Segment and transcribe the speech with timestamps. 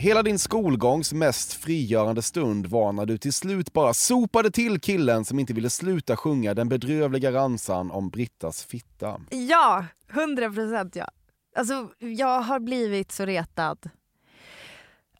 [0.00, 5.24] Hela din skolgångs mest frigörande stund var när du till slut bara sopade till killen
[5.24, 9.20] som inte ville sluta sjunga den bedrövliga ramsan om Brittas fitta.
[9.30, 11.08] Ja, hundra procent ja.
[11.56, 13.90] Alltså jag har blivit så retad.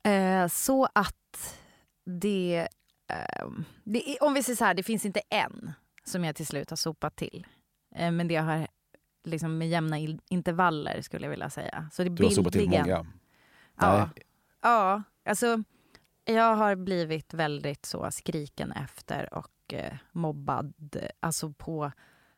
[0.03, 1.57] Eh, så att
[2.21, 2.69] det,
[3.11, 3.49] eh,
[3.85, 5.73] det om vi säger så här, det finns inte en
[6.05, 7.47] som jag till slut har sopat till.
[7.97, 8.69] Eh, men det har
[9.25, 11.89] liksom med jämna intervaller skulle jag vilja säga.
[11.93, 12.87] Så det Du har sopat till många.
[12.87, 13.07] Ja.
[13.99, 14.09] Nej.
[14.61, 15.63] Ja, alltså
[16.25, 20.97] jag har blivit väldigt så skriken efter och eh, mobbad.
[21.21, 21.93] Alltså på...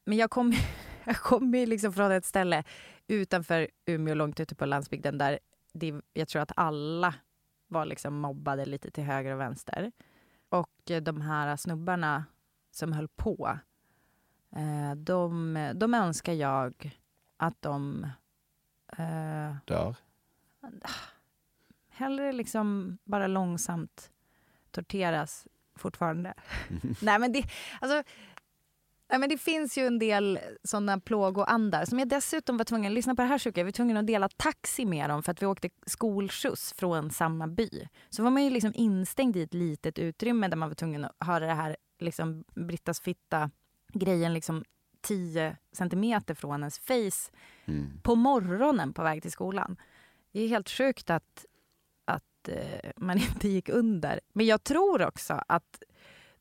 [0.05, 0.57] Men jag kommer
[1.05, 2.65] jag kom ju liksom från ett ställe
[3.07, 5.39] utanför Umeå, långt ute på landsbygden där
[5.73, 7.15] det, jag tror att alla
[7.67, 9.93] var liksom mobbade lite till höger och vänster.
[10.49, 12.25] Och eh, de här snubbarna
[12.71, 13.59] som höll på,
[14.57, 16.99] eh, de, de önskar jag
[17.37, 18.07] att de
[18.99, 19.97] eh, Dör.
[21.93, 24.11] Hellre liksom bara långsamt
[24.71, 26.35] torteras fortfarande.
[27.01, 27.45] nej, men det,
[27.81, 28.03] alltså,
[29.11, 33.15] nej men det finns ju en del såna plågoandar som jag dessutom var tvungen, lyssna
[33.15, 35.47] på det här Shuka, jag var tvungen att dela taxi med dem för att vi
[35.47, 37.89] åkte skolskjuts från samma by.
[38.11, 41.17] Så var man ju liksom instängd i ett litet utrymme där man var tvungen att
[41.21, 43.51] höra det här liksom Brittas fitta
[43.93, 44.65] grejen liksom
[45.01, 47.33] 10 centimeter från ens face
[47.65, 48.01] Mm.
[48.03, 49.77] på morgonen på väg till skolan.
[50.33, 51.47] Det är helt sjukt att,
[52.43, 54.21] att eh, man inte gick under.
[54.33, 55.83] Men jag tror också att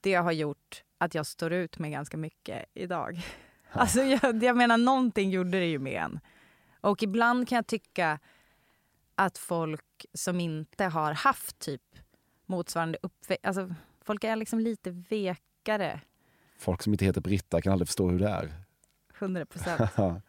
[0.02, 3.22] det har gjort att jag står ut med ganska mycket idag.
[3.72, 6.20] Alltså jag, jag menar, någonting gjorde det ju med en.
[6.82, 8.20] Och ibland kan jag tycka
[9.16, 11.82] att folk som inte har haft typ
[12.46, 13.46] motsvarande uppväxt...
[13.46, 16.02] Alltså, folk är liksom lite vekare.
[16.58, 18.54] Folk som inte heter Britta kan aldrig förstå hur det är.
[19.20, 19.92] 100 procent.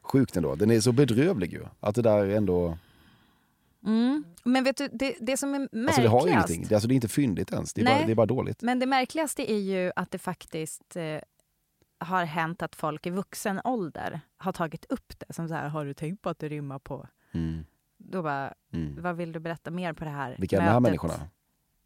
[0.00, 0.54] Sjukt ändå.
[0.54, 1.64] Den är så bedrövlig ju.
[1.80, 2.78] Att det där ändå...
[3.86, 4.24] Mm.
[4.44, 5.88] Men vet du, det, det som är märkligast...
[5.88, 6.66] Alltså det har ju ingenting.
[6.68, 7.72] Det, alltså, det är inte fyndigt ens.
[7.74, 8.06] Det är, bara, Nej.
[8.06, 8.62] det är bara dåligt.
[8.62, 11.18] Men det märkligaste är ju att det faktiskt eh,
[11.98, 15.34] har hänt att folk i vuxen ålder har tagit upp det.
[15.34, 17.06] Som så här, har du tänkt på att det rimmar på...
[17.34, 17.64] Mm.
[17.98, 19.02] Då bara, Mm.
[19.02, 21.14] vad vill du berätta mer på det här Vilka är de här människorna?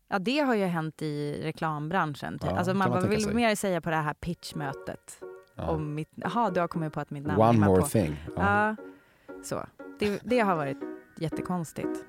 [0.08, 2.38] Ja, det har ju hänt i reklambranschen.
[2.38, 2.50] Typ.
[2.50, 3.34] Ja, alltså man man bara, tänka vill sig.
[3.34, 5.18] mer säga på det här pitchmötet?
[5.54, 5.68] Ja.
[5.70, 7.86] Om mitt, jaha, du har kommit på att mitt namn One more på.
[7.88, 8.16] thing.
[8.36, 8.68] Ja.
[8.68, 8.76] Ja,
[9.44, 9.66] så.
[9.98, 10.78] Det, det har varit
[11.20, 12.04] jättekonstigt.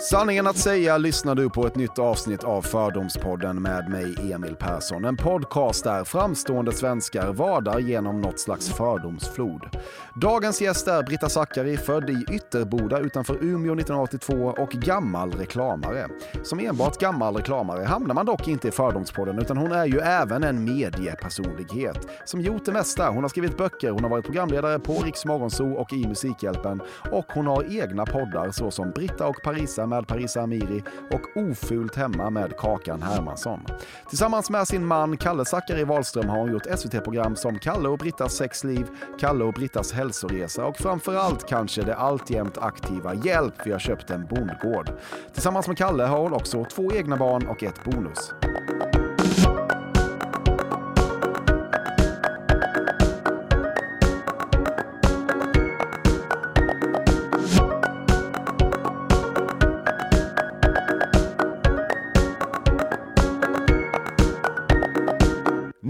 [0.00, 5.04] Sanningen att säga lyssnar du på ett nytt avsnitt av Fördomspodden med mig Emil Persson.
[5.04, 9.76] En podcast där framstående svenskar vadar genom något slags fördomsflod.
[10.14, 16.08] Dagens gäst är Britta Zackari, född i Ytterboda utanför Umeå 1982 och gammal reklamare.
[16.42, 20.44] Som enbart gammal reklamare hamnar man dock inte i Fördomspodden utan hon är ju även
[20.44, 23.10] en mediepersonlighet som gjort det mesta.
[23.10, 27.26] Hon har skrivit böcker, hon har varit programledare på Riks Morgonzoo och i Musikhjälpen och
[27.34, 32.56] hon har egna poddar såsom Britta och Parisa med Parisa Amiri och Ofult hemma med
[32.56, 33.60] Kakan Hermansson.
[34.08, 38.36] Tillsammans med sin man Kalle Zackari Wahlström har hon gjort SVT-program som Kalle och Brittas
[38.36, 38.86] sexliv,
[39.20, 44.26] Kalle och Brittas hälsoresa och framförallt kanske det alltjämt aktiva Hjälp, vi har köpt en
[44.26, 44.90] bondgård.
[45.32, 48.32] Tillsammans med Kalle har hon också två egna barn och ett bonus.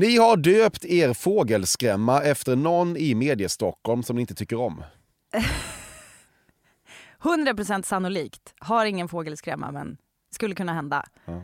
[0.00, 4.84] Ni har döpt er fågelskrämma efter någon i Mediestockholm som ni inte tycker om.
[7.22, 8.54] 100% sannolikt.
[8.58, 9.96] Har ingen fågelskrämma, men
[10.34, 11.04] skulle kunna hända.
[11.24, 11.42] Ja.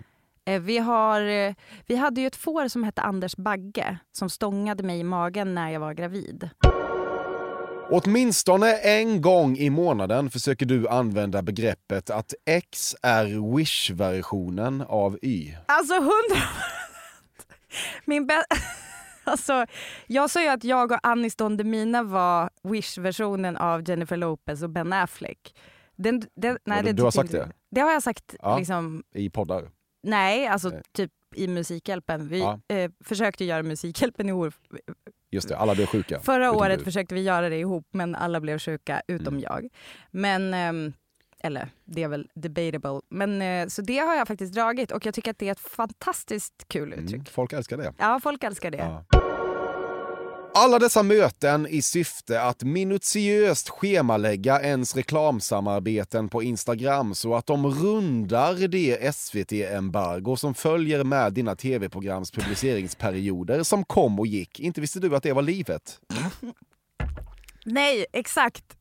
[0.52, 1.54] Eh, Vi, har, eh,
[1.86, 5.70] vi hade ju ett får som hette Anders Bagge som stångade mig i magen när
[5.70, 6.50] jag var gravid.
[7.90, 15.56] Åtminstone en gång i månaden försöker du använda begreppet att X är Wish-versionen av Y.
[15.66, 16.42] Alltså hundra
[18.04, 18.42] Min bä-
[19.24, 19.66] alltså,
[20.06, 24.70] Jag sa ju att jag och Anis Don Demina var Wish-versionen av Jennifer Lopez och
[24.70, 25.54] Ben Affleck.
[25.96, 27.52] Den, den, nej, du- det du har sagt det?
[27.70, 28.34] Det har jag sagt.
[28.42, 28.58] Ja.
[28.58, 29.70] Liksom, I poddar.
[30.02, 30.82] nej, alltså Nej.
[30.92, 32.28] typ i Musikhjälpen.
[32.28, 32.60] Vi Ja.
[32.68, 34.52] eh, försökte göra Musikhjälpen i år.
[35.30, 36.20] Just det, alla blev sjuka.
[36.20, 36.84] Förra året du.
[36.84, 39.40] försökte vi göra det ihop men alla blev sjuka utom Mm.
[39.40, 39.68] jag.
[40.10, 40.92] Men, ehm,
[41.46, 43.00] eller det är väl debatable.
[43.08, 45.60] Men, eh, så det har jag faktiskt dragit och jag tycker att det är ett
[45.60, 47.14] fantastiskt kul uttryck.
[47.14, 47.92] Mm, folk älskar det.
[47.98, 48.78] Ja, folk älskar det.
[48.78, 49.04] Ja.
[50.58, 57.66] Alla dessa möten i syfte att minutiöst schemalägga ens reklamsamarbeten på Instagram så att de
[57.66, 64.60] rundar det SVT-embargo som följer med dina tv-programs publiceringsperioder som kom och gick.
[64.60, 66.00] Inte visste du att det var livet?
[67.64, 68.75] Nej, exakt.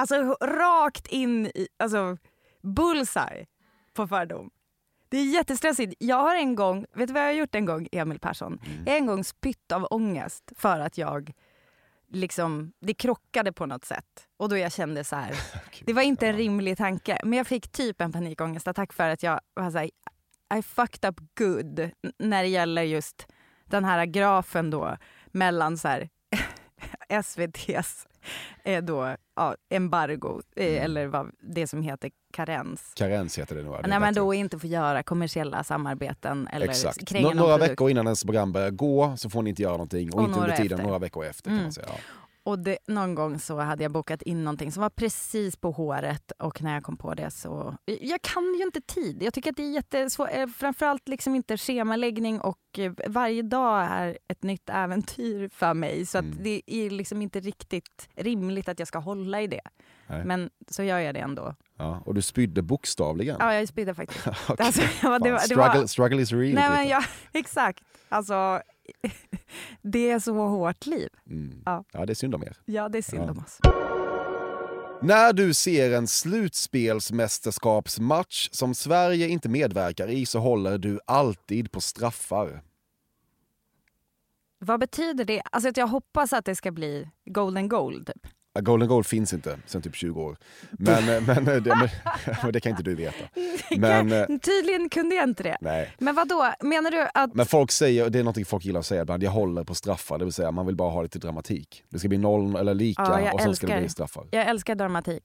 [0.00, 2.16] Alltså rakt in i, alltså
[2.62, 3.46] bullseye
[3.92, 4.50] på fördom.
[5.08, 5.94] Det är jättestressigt.
[5.98, 8.60] Jag har en gång, vet du vad jag har gjort en gång Emil Persson?
[8.84, 11.32] Jag har en gång spytt av ångest för att jag
[12.12, 14.28] liksom, det krockade på något sätt.
[14.36, 15.34] Och då jag kände så här,
[15.84, 17.20] det var inte en rimlig tanke.
[17.24, 19.90] Men jag fick typ en panikångestattack för att jag var så här,
[20.58, 23.26] I fucked up good när det gäller just
[23.64, 26.08] den här grafen då mellan så här
[27.08, 28.06] SVTs
[28.82, 32.92] då, ja, embargo, eh, eller vad, det som heter karens.
[32.94, 33.74] Karens heter det nog.
[33.82, 34.20] det man bättre.
[34.20, 37.08] då inte får göra kommersiella samarbeten eller Exakt.
[37.08, 37.70] kränga Nå- någon några produkt.
[37.72, 40.40] veckor innan ens program börjar gå så får ni inte göra någonting och, Och inte
[40.40, 40.84] under tiden efter.
[40.86, 41.42] några veckor efter.
[41.44, 41.62] Kan Mm.
[41.62, 41.86] man säga.
[41.88, 41.94] Ja.
[42.42, 46.32] Och det, någon gång så hade jag bokat in någonting som var precis på håret
[46.38, 47.76] och när jag kom på det så...
[47.84, 49.22] Jag kan ju inte tid.
[49.22, 50.28] Jag tycker att det är jättesvårt.
[50.32, 56.06] eh, Framförallt liksom inte schemaläggning och eh, varje dag är ett nytt äventyr för mig.
[56.06, 56.30] Så Mm.
[56.32, 59.60] att det är liksom inte riktigt rimligt att jag ska hålla i det.
[60.06, 60.24] Nej.
[60.24, 61.54] Men så gör jag det ändå.
[61.76, 62.02] Ja.
[62.06, 63.36] Och du spydde bokstavligen.
[63.40, 64.26] Ja, jag spydde faktiskt.
[64.48, 64.66] Okej.
[64.66, 66.54] Alltså, det var- det var- struggle, struggle is real.
[66.54, 67.84] Nej men jag, exakt.
[68.08, 68.60] Alltså,
[69.82, 71.08] det är så hårt liv.
[71.30, 71.62] Mm.
[71.66, 71.84] Ja.
[71.92, 72.56] ja, det är synd om er.
[72.64, 73.30] Ja, det är synd Ja.
[73.30, 73.58] om oss.
[75.02, 81.80] När du ser en slutspelsmästerskapsmatch som Sverige inte medverkar i så håller du alltid på
[81.80, 82.62] straffar.
[84.58, 85.42] Vad betyder det?
[85.52, 88.26] Alltså att jag hoppas att det ska bli golden goal typ.
[88.58, 90.36] Golden goal finns inte sen typ 20 år.
[90.70, 91.88] Men, eh, men, eh, det,
[92.42, 93.24] men, det kan inte du veta.
[93.76, 95.56] Men, eh, Tydligen kunde jag inte det.
[95.60, 95.90] nej.
[95.98, 96.52] Men vad då?
[96.60, 97.34] menar du att...
[97.34, 100.18] Men folk säger, det är något folk gillar att säga ibland, jag håller på straffar.
[100.18, 101.84] Det vill säga man vill bara ha lite dramatik.
[101.88, 104.26] Det ska bli noll eller lika Ja, och sen ska det älskar- bli straffar.
[104.30, 105.22] Jag älskar dramatik.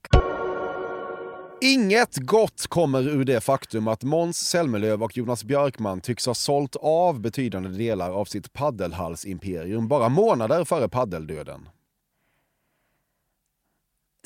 [1.60, 6.76] Inget gott kommer ur det faktum att Måns Zelmerlöw och Jonas Björkman tycks ha sålt
[6.80, 11.68] av betydande delar av sitt paddelhalsimperium bara månader före paddeldöden.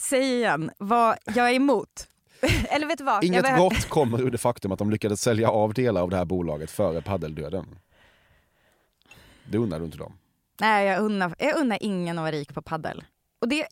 [0.00, 2.08] Säg igen vad jag är emot.
[2.68, 3.24] Eller vet du vad?
[3.24, 6.16] Inget behöver- gott kommer ur det faktum att de lyckades sälja av delar av det
[6.16, 7.78] här bolaget före paddeldöden.
[9.50, 10.12] Det undrar du inte dem?
[10.60, 13.04] Nej, jag unnar, jag unnar ingen att vara rik på paddel.
[13.40, 13.66] Och det,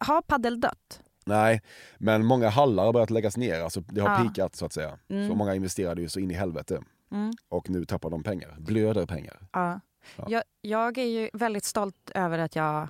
[0.00, 1.00] har paddel dött?
[1.26, 1.62] Nej,
[1.98, 3.60] men många hallar har börjat läggas ner.
[3.60, 4.24] Alltså det har Ja.
[4.28, 4.98] pikat så att säga.
[5.08, 5.28] Mm.
[5.28, 6.82] Så många investerade ju så in i helvete.
[7.12, 7.32] Mm.
[7.48, 8.54] Och nu tappar de pengar.
[8.58, 9.40] Blöder pengar.
[9.52, 9.80] Ja.
[10.16, 10.24] Ja.
[10.28, 12.88] Jag, jag är ju väldigt stolt över att jag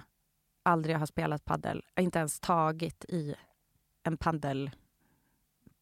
[0.64, 1.84] aldrig har spelat paddel.
[2.00, 3.34] Inte ens tagit i
[4.02, 4.70] en paddel...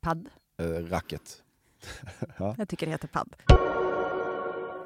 [0.01, 0.29] Padd?
[0.59, 1.43] Eh, racket.
[2.37, 2.55] ja.
[2.59, 3.35] Jag tycker det heter padd.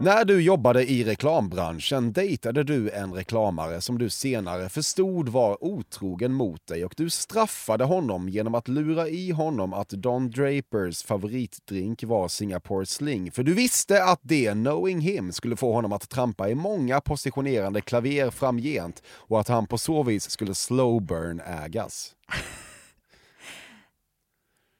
[0.00, 6.32] När du jobbade i reklambranschen dejtade du en reklamare som du senare förstod var otrogen
[6.32, 12.04] mot dig och du straffade honom genom att lura i honom att Don Drapers favoritdrink
[12.04, 13.32] var Singapore Sling.
[13.32, 17.80] För du visste att det, knowing him, skulle få honom att trampa i många positionerande
[17.80, 22.12] klaver framgent och att han på så vis skulle slow burn ägas.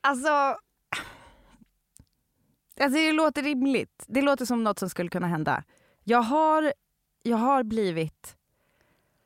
[0.09, 0.66] Alltså...
[2.81, 4.05] Alltså det låter rimligt.
[4.09, 5.65] Det låter som något som skulle kunna hända.
[6.05, 6.73] Jag har,
[7.23, 8.37] jag har blivit...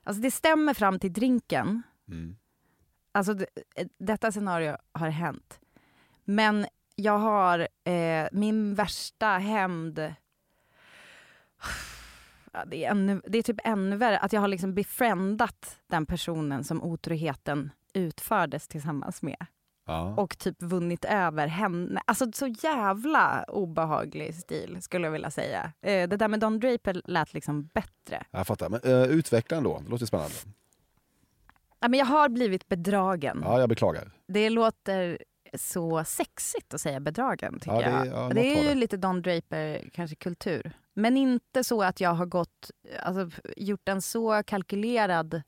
[0.05, 1.83] Alltså det stämmer fram till drinken.
[2.09, 2.37] Mm.
[3.13, 3.47] Alltså det,
[3.99, 5.61] detta scenario har hänt.
[6.25, 9.99] Men jag har eh, min värsta hämnd...
[12.53, 16.07] Ja, det, är ännu, det är typ ännu värre att jag har liksom befriendat den
[16.07, 19.47] personen som otroheten utfördes tillsammans med
[19.91, 20.15] Ja.
[20.17, 22.01] och typ vunnit över henne.
[22.05, 25.73] Alltså så jävla obehaglig stil skulle jag vilja säga.
[25.83, 28.25] Eh, det där med Don Draper lät liksom bättre.
[28.31, 29.81] Jag fattar, men uh, utveckla ändå.
[29.85, 30.35] Det låter spännande.
[31.81, 33.41] Ja, men jag har blivit bedragen.
[33.45, 34.11] Ja, jag beklagar.
[34.27, 35.19] Det låter
[35.55, 38.07] så sexigt att säga bedragen tycker Ja, det jag.
[38.07, 38.75] ja, det är ju det.
[38.75, 40.73] lite Don Draper kanske kultur.
[40.95, 42.71] Men inte så att jag har gått,
[43.03, 45.43] alltså, gjort en så kalkylerad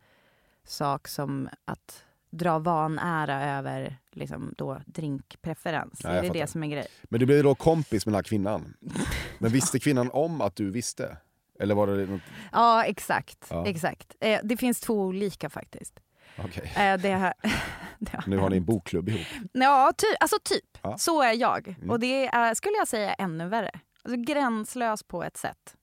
[0.64, 6.00] sak som att dra vanära över liksom, då, drinkpreferens.
[6.02, 6.46] Ja, det är det fattar.
[6.46, 6.86] som är grej.
[7.02, 8.74] Men du blev då kompis med den här kvinnan.
[9.38, 11.16] Men visste kvinnan om att du visste?
[11.60, 12.20] Eller var det något...
[12.52, 13.46] Ja, exakt.
[13.50, 13.66] Ja.
[13.66, 14.16] exakt.
[14.20, 16.00] Eh, det finns två olika faktiskt.
[16.38, 16.72] Okej.
[16.76, 17.34] Eh, det har,
[17.98, 19.26] det har Nu har ni en bokklubb ihop.
[19.52, 20.78] Ja, ty, alltså typ.
[20.82, 20.98] Ja.
[20.98, 21.68] Så är jag.
[21.68, 21.90] Mm.
[21.90, 23.70] Och det är, skulle jag säga, ännu värre.
[24.02, 25.76] Alltså gränslös på ett sätt.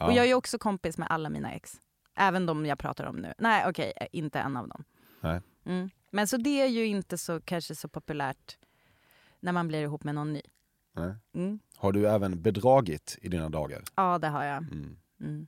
[0.00, 1.72] Och jag är också kompis med alla mina ex.
[2.16, 3.32] Även de jag pratar om nu.
[3.38, 4.84] Nej, okej, eh, inte en av dem.
[5.20, 5.40] Nej.
[5.66, 5.90] Mm.
[6.10, 8.58] Men så det är ju inte så kanske så populärt
[9.40, 10.42] när man blir ihop med någon ny.
[11.34, 11.58] Mm.
[11.76, 13.82] Har du även bedragit i dina dagar?
[13.94, 14.56] Ja, det har jag.
[14.62, 14.96] Mm.
[15.20, 15.46] Mm.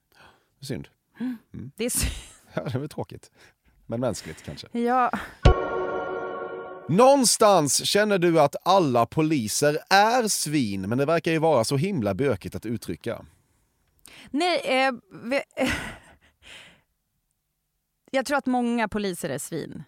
[0.60, 0.88] Synd.
[1.76, 2.08] Det är sy-
[2.54, 3.30] Ja, det är väl tråkigt.
[3.86, 4.78] Men mänskligt kanske.
[4.78, 5.10] ja.
[6.88, 12.14] Någonstans känner du att alla poliser är svin, men det verkar ju vara så himla
[12.14, 13.24] bökigt att uttrycka.
[14.30, 14.92] Nej, eh,
[15.24, 15.40] vi,
[18.10, 19.84] jag tror att många poliser är svin.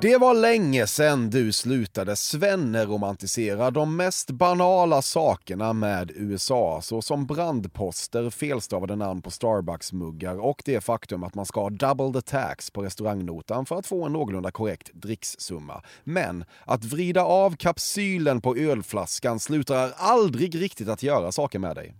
[0.00, 8.30] Det var länge sedan du slutade svenne-romantisera de mest banala sakerna med USA, såsom brandposter,
[8.30, 12.82] felstavade namn på Starbucks-muggar och det faktum att man ska ha double the tax på
[12.82, 15.82] restaurangnotan för att få en någorlunda korrekt drickssumma.
[16.04, 21.94] Men att vrida av kapsylen på ölflaskan slutar aldrig riktigt att göra saker med dig.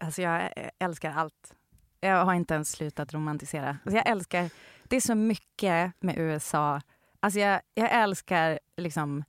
[0.00, 1.54] Alltså jag älskar allt.
[2.00, 3.68] Jag har inte ens slutat romantisera.
[3.84, 4.50] Alltså jag älskar,
[4.84, 6.80] det är så mycket med USA.
[7.20, 9.24] Alltså jag, jag älskar liksom,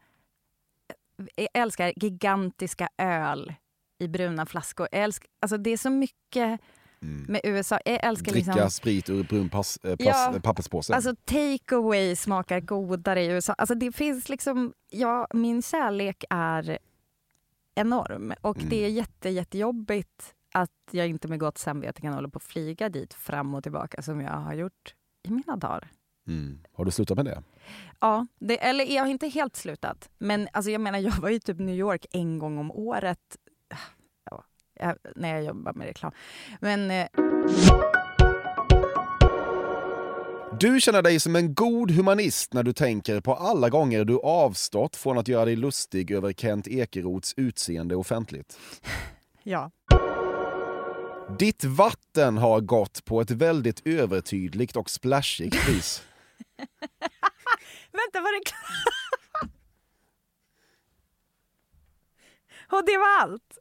[1.35, 3.53] jag älskar gigantiska öl
[3.99, 4.87] i bruna flaskor.
[4.91, 6.61] Jag älskar, alltså det är så mycket
[7.27, 7.79] med USA.
[7.85, 10.95] Jag älskar Dricka liksom, sprit ur brun pass, eh, plast, Ja, eh, papperspåse.
[10.95, 13.53] Alltså take away smakar godare i USA.
[13.53, 16.77] Alltså det finns liksom, ja, min kärlek är
[17.75, 18.69] enorm och Mm.
[18.69, 22.89] det är jätte, jättejobbigt att jag inte med gott samvete kan hålla på och flyga
[22.89, 25.87] dit fram och tillbaka som jag har gjort i mina dagar.
[26.27, 26.59] Mm.
[26.73, 27.43] Har du slutat med det?
[27.99, 30.09] Ja, det, eller jag har inte helt slutat.
[30.17, 33.37] Men alltså jag menar, jag var i typ New York en gång om året
[34.29, 34.43] ja,
[34.79, 36.11] jag, när jag jobbar med reklam.
[36.59, 37.07] Men eh,
[40.59, 44.95] Du känner dig som en god humanist när du tänker på alla gånger du avstått
[44.95, 48.59] från att göra dig lustig över Kent Ekerots utseende offentligt.
[49.43, 49.71] ja.
[51.39, 56.03] Ditt vatten har gått på ett väldigt övertydligt och splashigt vis.
[57.91, 58.51] Vänta, var det
[62.71, 63.57] Och det var allt?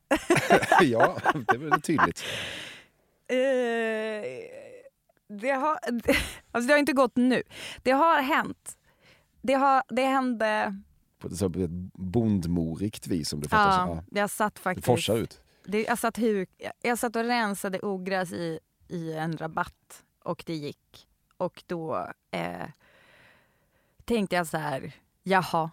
[0.83, 1.19] ja,
[1.49, 2.25] det väl tydligt.
[3.29, 3.37] Eh,
[5.29, 5.79] det, har,
[6.51, 7.43] alltså det har inte gått nu.
[7.83, 8.79] Det har hänt.
[9.43, 10.83] Det, har, det hände...
[11.19, 13.87] På ett, så- på ett bondmorigt vis som du fattar.
[13.89, 14.87] Ja, Ja, jag satt det faktiskt...
[14.87, 15.41] forsar ut.
[15.65, 16.51] Det, jag, satt huk,
[16.83, 21.07] jag satt och rensade ogräs i, i en rabatt och det gick.
[21.37, 22.69] Och då eh,
[24.05, 25.71] tänkte jag så här, jaha.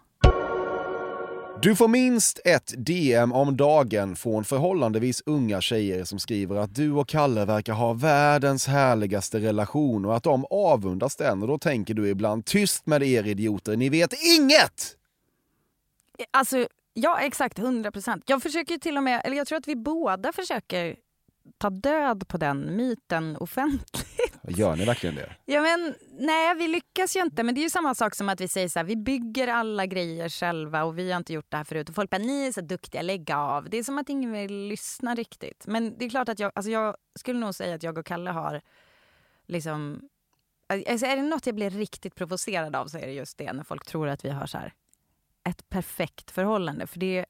[1.62, 6.92] Du får minst ett DM om dagen från förhållandevis unga tjejer som skriver att du
[6.92, 11.94] och Kalle verkar ha världens härligaste relation och att de avundas den och då tänker
[11.94, 14.96] du ibland tyst med er idioter, ni vet inget!
[16.30, 18.24] Alltså, ja exakt, 100 procent.
[18.26, 20.96] Jag försöker till och med, eller jag tror att vi båda försöker
[21.58, 24.03] ta död på den myten offentligt.
[24.48, 25.32] Gör ni verkligen det?
[25.44, 27.42] Ja, men, nej, vi lyckas ju inte.
[27.42, 29.86] Men det är ju samma sak som att vi säger så här, vi bygger alla
[29.86, 31.88] grejer själva och vi har inte gjort det här förut.
[31.88, 33.70] Och folk bara, ni är så duktiga, lägg av.
[33.70, 35.66] Det är som att ingen vill lyssna riktigt.
[35.66, 38.30] Men det är klart att jag, alltså jag skulle nog säga att jag och Kalle
[38.30, 38.60] har
[39.46, 40.08] liksom...
[40.66, 43.64] Alltså är det något jag blir riktigt provocerad av så är det just det när
[43.64, 44.72] folk tror att vi har så här
[45.48, 46.86] ett perfekt förhållande.
[46.86, 47.26] För det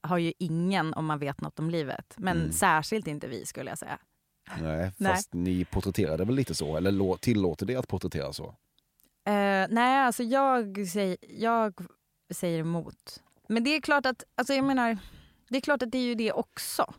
[0.00, 2.14] har ju ingen om man vet något om livet.
[2.16, 2.52] Men Mm.
[2.52, 3.98] särskilt inte vi skulle jag säga.
[4.60, 5.12] Nej, Nej.
[5.12, 8.44] fast ni porträtterar det väl lite så, eller lå- tillåter det att porträttera så?
[9.26, 11.74] Eh, nej, alltså jag, säger, jag
[12.34, 13.22] säger emot.
[13.48, 14.98] Men det är klart att, alltså jag menar,
[15.48, 16.94] det är klart att det är ju det också.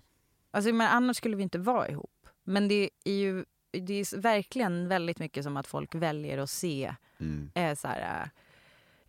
[0.51, 2.27] Alltså menar, annars skulle vi inte vara ihop.
[2.43, 6.95] Men det är ju det är verkligen väldigt mycket som att folk väljer att se
[7.19, 7.51] Mm.
[7.55, 8.29] eh, så här,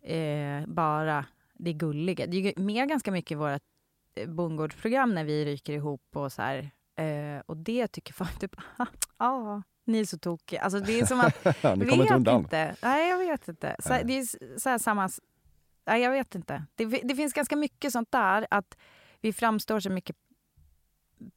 [0.01, 2.25] eh, bara det gulliga.
[2.27, 3.61] Det är med ganska mycket i vårt
[4.15, 6.71] eh, bondgårdsprogram när vi ryker ihop och så här.
[7.03, 8.55] Eh, och det tycker folk typ,
[9.17, 10.61] ja, ni är så tokiga.
[10.61, 12.39] Alltså det är som att ni kommer inte undan.
[12.41, 12.75] Inte.
[12.83, 13.75] Nej, jag vet inte.
[13.79, 15.09] Så, det är så samma...
[15.85, 16.65] Nej, jag vet inte.
[16.75, 18.77] Det, det finns ganska mycket sånt där, att
[19.21, 20.15] vi framstår så mycket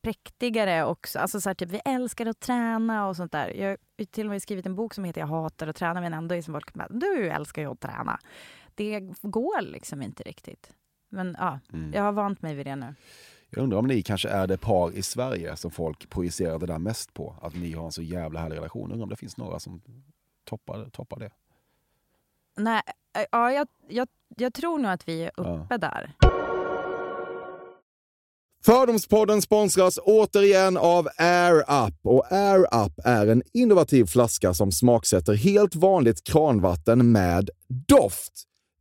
[0.03, 1.19] präktigare också.
[1.19, 3.49] Alltså så här, typ, vi älskar att träna och sånt där.
[3.49, 6.15] Jag har till och med skrivit en bok som heter Jag hatar att träna men
[6.15, 8.19] ändå är som folk du älskar ju att träna.
[8.75, 10.73] det går liksom inte riktigt.
[11.09, 11.93] Men ja, Mm.
[11.95, 12.95] jag har vant mig vid det nu.
[13.55, 16.79] Jag undrar om ni kanske är det par i Sverige som folk projicerar det där
[16.79, 17.35] mest på.
[17.43, 18.83] Att ni har en så jävla härlig relation.
[18.83, 19.83] Jag undrar om det finns några som
[20.45, 21.31] toppar, toppar det.
[22.57, 22.83] Nej,
[23.19, 26.15] äh, ja, jag, jag, jag tror nog att vi är uppe där.
[28.65, 31.95] Fördomspodden sponsras återigen av Air Up.
[32.03, 37.51] Och Air Up är en innovativ flaska som smaksätter helt vanligt kranvatten med
[37.89, 38.49] doft.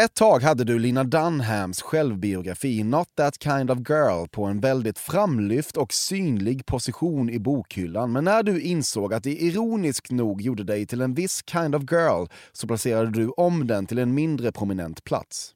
[0.00, 4.98] Ett tag hade du Lina Dunhams självbiografi Not That Kind of Girl på en väldigt
[4.98, 8.12] framlyft och synlig position i bokhyllan.
[8.12, 11.82] Men när du insåg att det ironiskt nog gjorde dig till en viss kind of
[11.90, 15.54] girl så placerade du om den till en mindre prominent plats.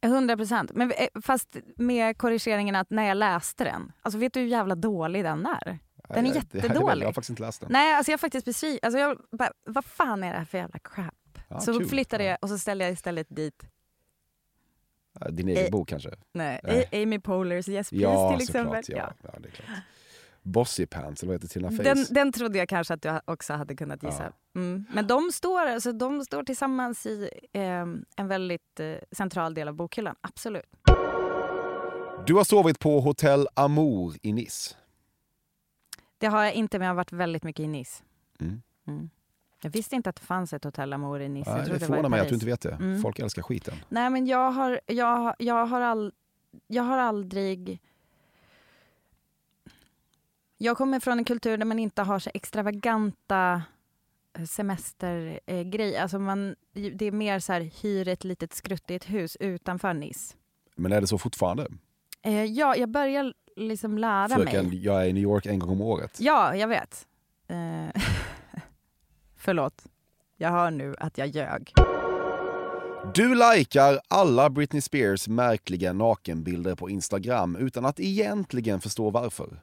[0.00, 0.70] 100 procent.
[0.74, 4.74] Men eh, fast med korrigeringen att när jag läste den, alltså vet du hur jävla
[4.74, 5.78] dålig den är?
[6.08, 7.02] Den är jättedålig.
[7.02, 7.72] Jag har faktiskt inte läst den.
[7.72, 8.80] Nej, alltså jag är faktiskt besviken.
[8.82, 11.14] Alltså jag bara, vad fan är det här för jävla crap?
[11.48, 11.88] Ja, så kul.
[11.88, 13.66] flyttade jag och så ställde jag istället dit
[15.30, 16.10] Din egen Eh, bok kanske?
[16.32, 16.60] nej.
[16.64, 18.84] A- Amy Pohlers Yes Please Ja, till exempel.
[18.84, 19.14] såklart.
[19.22, 19.38] Ja, ja.
[19.40, 19.68] det är klart.
[20.42, 21.82] Bossy Pants, eller vad heter Tina Face?
[21.82, 24.22] Den, den trodde jag kanske att du också hade kunnat gissa.
[24.22, 24.60] Ja.
[24.60, 24.84] Mm.
[24.92, 27.62] Men de står, alltså, de står tillsammans i eh,
[28.16, 30.64] en väldigt eh, central del av bokhyllan, absolut.
[32.26, 34.74] Du har sovit på Hotell Amour i Nice.
[36.18, 38.02] Det har jag inte, men jag har varit väldigt mycket i Nice.
[38.40, 38.62] Mm.
[38.86, 39.10] Mm.
[39.66, 41.50] Jag visste inte att det fanns ett hotell Amour i Nice.
[41.50, 42.70] Jag det förvånar mig att du inte vet det.
[42.72, 43.02] Mm.
[43.02, 43.74] Folk älskar skiten.
[43.88, 46.12] Nej, men jag har, jag, jag, har all,
[46.66, 47.80] jag har aldrig...
[50.58, 53.62] Jag kommer från en kultur där man inte har så extravaganta
[54.48, 56.02] semestergrejer.
[56.02, 60.34] Alltså man, det är mer så här, hyr ett litet skruttigt hus utanför Nice.
[60.74, 61.66] Men är det så fortfarande?
[62.22, 64.84] Eh, ja, jag börjar liksom lära Fröken, mig.
[64.84, 66.20] jag är i New York en gång om året.
[66.20, 67.06] Ja, jag vet.
[67.48, 68.02] Eh,
[69.46, 69.86] förlåt.
[70.36, 71.72] Jag hör nu att jag ljög.
[73.14, 79.60] Du likar alla Britney Spears märkliga nakenbilder på Instagram utan att egentligen förstå varför.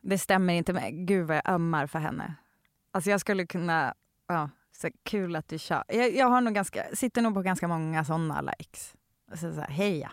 [0.00, 0.72] Det stämmer inte.
[0.72, 2.34] Men gud vad jag ömmar för henne.
[2.90, 3.94] Alltså jag skulle kunna...
[4.28, 5.84] Ja, så kul att du kör.
[5.88, 8.94] Jag, jag har nog ganska, sitter nog på ganska många såna likes.
[9.30, 10.12] Alltså så här, heja.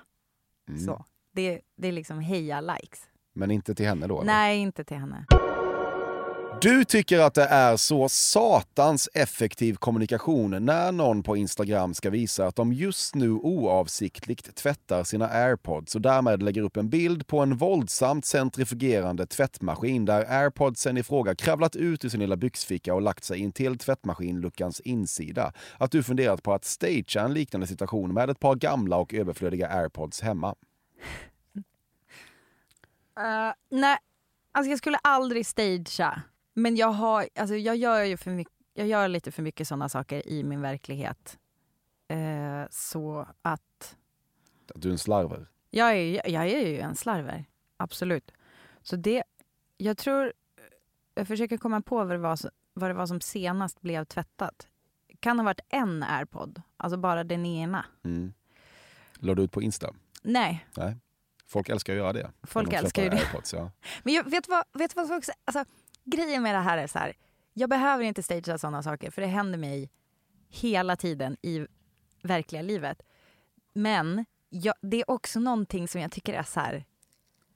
[0.69, 0.79] Mm.
[0.79, 1.05] Så.
[1.33, 3.07] Det, det är liksom heja-likes.
[3.33, 4.21] Men inte till henne då?
[4.21, 4.33] eller?
[4.33, 5.25] Nej, inte till henne.
[6.61, 12.47] Du tycker att det är så satans effektiv kommunikation när någon på Instagram ska visa
[12.47, 17.39] att de just nu oavsiktligt tvättar sina airpods och därmed lägger upp en bild på
[17.39, 23.01] en våldsamt centrifugerande tvättmaskin där airpodsen i fråga kravlat ut ur sin lilla byxficka och
[23.01, 25.53] lagt sig in till tvättmaskinluckans insida.
[25.77, 29.69] Att du funderat på att stagea en liknande situation med ett par gamla och överflödiga
[29.69, 30.55] airpods hemma.
[33.19, 33.97] Uh, nej,
[34.51, 36.21] alltså jag skulle aldrig stagea.
[36.53, 39.89] Men jag, har, alltså jag, gör ju för mycket, jag gör lite för mycket såna
[39.89, 41.39] saker i min verklighet.
[42.07, 43.95] Eh, så att
[44.75, 45.47] Att du är en slarver.
[45.69, 47.45] jag är, jag är ju en slarver.
[47.77, 48.31] Absolut.
[48.81, 49.23] Så det,
[49.77, 50.33] jag tror,
[51.15, 54.67] jag försöker komma på vad det var, som- vad det var som senast blev tvättat.
[55.19, 57.85] Kan ha varit en airpod, alltså bara den ena.
[58.03, 58.33] Mm.
[59.15, 59.93] La du ut på Insta?
[60.21, 60.97] Nej, Nej.
[61.47, 62.31] Folk älskar att göra det.
[62.43, 63.17] Folk de älskar ju det.
[63.17, 63.71] Airpods, ja.
[64.03, 65.65] Men jag vet vad, vet vad också, alltså,
[66.03, 67.13] grejen med det här är så här.
[67.53, 69.89] Jag behöver inte stagea sådana saker för det händer mig
[70.49, 71.67] hela tiden i
[72.23, 73.01] verkliga livet.
[73.73, 76.85] Men jag, det är också någonting som jag tycker är så här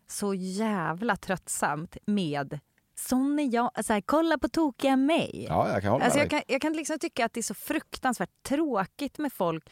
[0.07, 2.59] så jävla tröttsamt med
[2.97, 5.45] Sån är jag, så här, kolla på tokiga mig.
[5.49, 7.43] Ja, jag kan hålla Alltså med jag, kan, jag kan liksom tycka att det är
[7.43, 9.69] så fruktansvärt tråkigt med folk.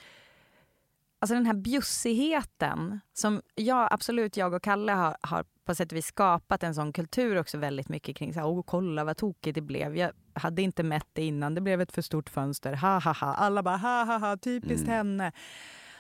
[1.23, 5.97] Alltså den här bjussigheten som jag, absolut jag och Kalle har, har på sätt och
[5.97, 9.55] vis skapat en sån kultur också väldigt mycket kring så här, åh kolla vad tokigt
[9.55, 9.97] det blev.
[9.97, 13.33] Jag hade inte mätt det innan, det blev ett för stort fönster, ha ha ha.
[13.33, 14.97] Alla bara ha ha ha, typiskt Mm.
[14.97, 15.31] henne.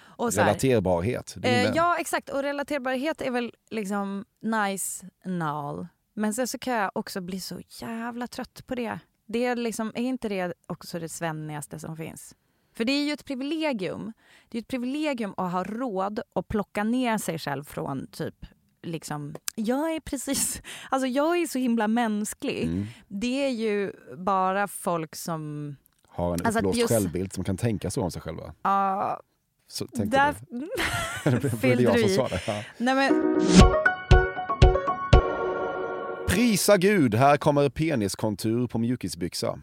[0.01, 1.37] Och så här, Relaterbarhet.
[1.43, 2.29] Eh, ja, exakt.
[2.29, 5.09] Och relaterbarhet är väl liksom nice
[5.41, 5.87] all.
[6.13, 8.99] Men sen så kan jag också bli så jävla trött på det.
[9.25, 12.35] det är, liksom, är inte det också det svennigaste som finns?
[12.73, 14.13] För det är ju ett privilegium.
[14.49, 18.45] Det är ett privilegium att ha råd att plocka ner sig själv från typ
[18.85, 22.63] Liksom, jag är precis, alltså jag är så himla mänsklig.
[22.63, 22.85] Mm.
[23.07, 25.75] Det är ju bara folk som
[26.07, 28.53] Har en Alltså uppblåst just- självbild som kan tänka så om sig själva.
[28.61, 29.19] Ja,
[29.67, 30.69] Så tänkte där du.
[31.49, 32.41] det fyllde jag som det.
[32.47, 32.63] Ja.
[32.77, 33.39] Nej, men,
[36.27, 39.59] Prisa gud, här kommer peniskontur på mjukisbyxa.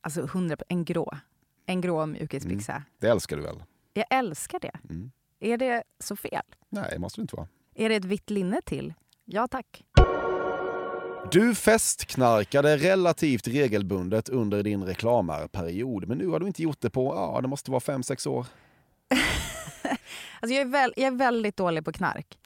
[0.00, 1.18] Alltså 100 en grå.
[1.66, 2.82] En grå mjukisbyxa.
[2.98, 3.62] Det älskar du väl?
[3.92, 4.72] Jag älskar det.
[4.90, 5.10] Mm.
[5.40, 6.42] Är det så fel?
[6.68, 7.48] Nej, måste det inte vara.
[7.74, 8.94] Är det ett vitt linne till?
[9.24, 9.84] Ja tack.
[11.32, 17.14] Du festknarkade relativt regelbundet under din reklamärperiod, men nu har du inte gjort det på,
[17.14, 18.46] ja det måste vara fem sex år.
[20.42, 22.38] Alltså jag, är väl, jag är väldigt dålig på knark.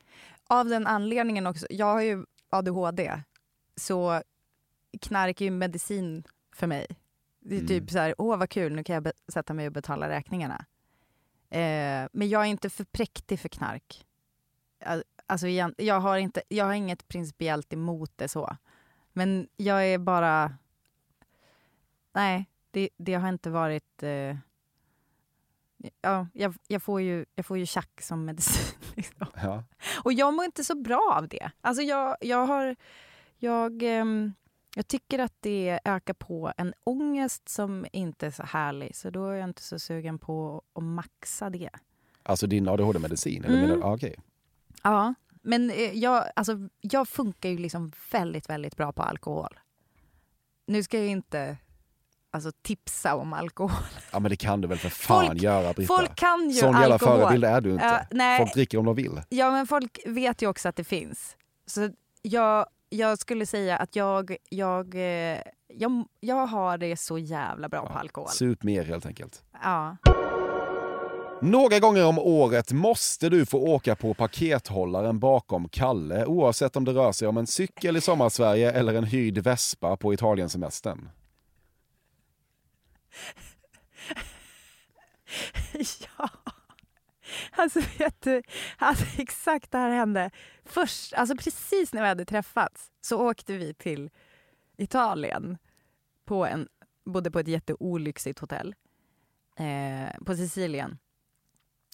[0.46, 3.20] Av den anledningen också, jag har ju ADHD,
[3.76, 4.22] så
[5.00, 6.24] knark är ju medicin
[6.56, 6.86] för mig.
[7.46, 7.68] Det är Mm.
[7.68, 10.64] typ så här, åh vad kul, nu kan jag sätta mig och betala räkningarna.
[11.50, 14.06] Eh, men jag är inte för präktig för knark.
[14.84, 18.56] Al- Alltså jag, har inte, jag har inget principiellt emot det så.
[19.12, 20.54] Men jag är bara...
[22.12, 24.02] Nej, det, det har inte varit...
[24.02, 24.36] Eh,
[26.00, 28.78] ja, jag, jag, får ju, jag får ju tjack som medicin.
[28.96, 29.26] Liksom.
[29.42, 29.64] Ja.
[30.04, 31.50] Och jag mår inte så bra av det.
[31.60, 32.76] Alltså jag, jag har...
[33.38, 34.32] Jag, ehm,
[34.74, 38.96] jag tycker att det ökar på en ångest som inte är så härlig.
[38.96, 41.70] Så då är jag inte så sugen på att maxa det.
[42.22, 43.44] Alltså din ADHD-medicin?
[43.44, 43.70] Eller Mm.
[43.70, 44.16] menar, ah, okej.
[44.82, 49.58] Ja, men eh, jag, alltså, jag funkar ju liksom väldigt, väldigt bra på alkohol.
[50.66, 51.56] Nu ska jag inte
[52.30, 53.70] alltså, tipsa om alkohol.
[54.12, 55.94] Ja men det kan du väl för fan Folk- göra Britta?
[55.96, 58.06] Folk kan ju Sån jävla förebild är du inte.
[58.10, 58.38] Nej.
[58.38, 59.20] Folk dricker om de vill.
[59.28, 61.36] Ja, men folk vet ju också att det finns.
[61.66, 61.90] Så
[62.22, 67.86] jag, jag skulle säga att jag, jag, eh, jag, jag har det så jävla bra
[67.86, 68.28] på alkohol.
[68.28, 69.42] Sup mer helt enkelt.
[69.62, 69.96] Ja.
[71.42, 76.92] Några gånger om året måste du få åka på pakethållaren bakom Kalle oavsett om det
[76.92, 81.08] rör sig om en cykel i sommarsverige eller en hyrd Vespa på Italiensemestern.
[86.18, 86.28] ja.
[87.52, 88.42] Alltså vet du,
[88.78, 90.30] alltså, exakt det här hände.
[90.64, 94.10] Först, alltså precis när vi hade träffats så åkte vi till
[94.76, 95.58] Italien.
[96.24, 96.68] På en,
[97.04, 98.74] bodde på ett jätteolyxigt hotell
[99.56, 100.98] eh, på Sicilien.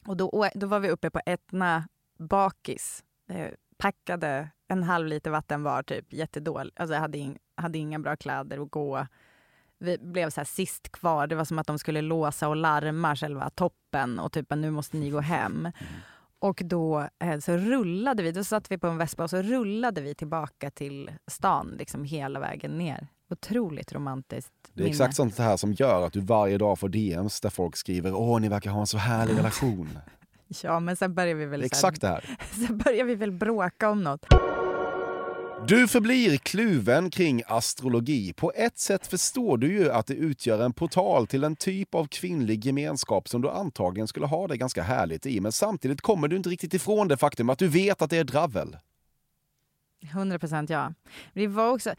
[0.07, 3.05] Och då, då var vi uppe på Etna bakis.
[3.29, 6.73] Eh, packade en halv liter vatten var, typ jättedålig.
[6.77, 9.07] Alltså jag hade, in, hade inga bra kläder att gå.
[9.81, 11.27] Vi blev så här sist kvar.
[11.27, 14.97] Det var som att de skulle låsa och larma själva toppen och typ nu måste
[14.97, 15.69] ni gå hem.
[16.39, 20.01] Och då eh, så rullade vi, då satt vi på en vespa och så rullade
[20.01, 23.09] vi tillbaka till stan liksom hela vägen ner.
[23.31, 24.91] Otroligt romantiskt Det är minne.
[24.91, 28.41] exakt sånt här som gör att du varje dag får DMs där folk skriver åh
[28.41, 29.99] ni verkar ha en så härlig relation.
[30.63, 32.37] Ja, men sen börjar vi väl, så här, exakt det här.
[32.67, 34.27] sen börjar vi väl bråka om något.
[35.69, 38.33] Du förblir kluven kring astrologi.
[38.33, 42.07] På ett sätt förstår du ju att det utgör en portal till en typ av
[42.07, 45.41] kvinnlig gemenskap som du antagligen skulle ha det ganska härligt i.
[45.41, 48.25] Men samtidigt kommer du inte riktigt ifrån det faktum att du vet att det är
[48.25, 48.77] dravel.
[50.03, 50.95] 100 procent ja.
[51.33, 51.95] Det var, också,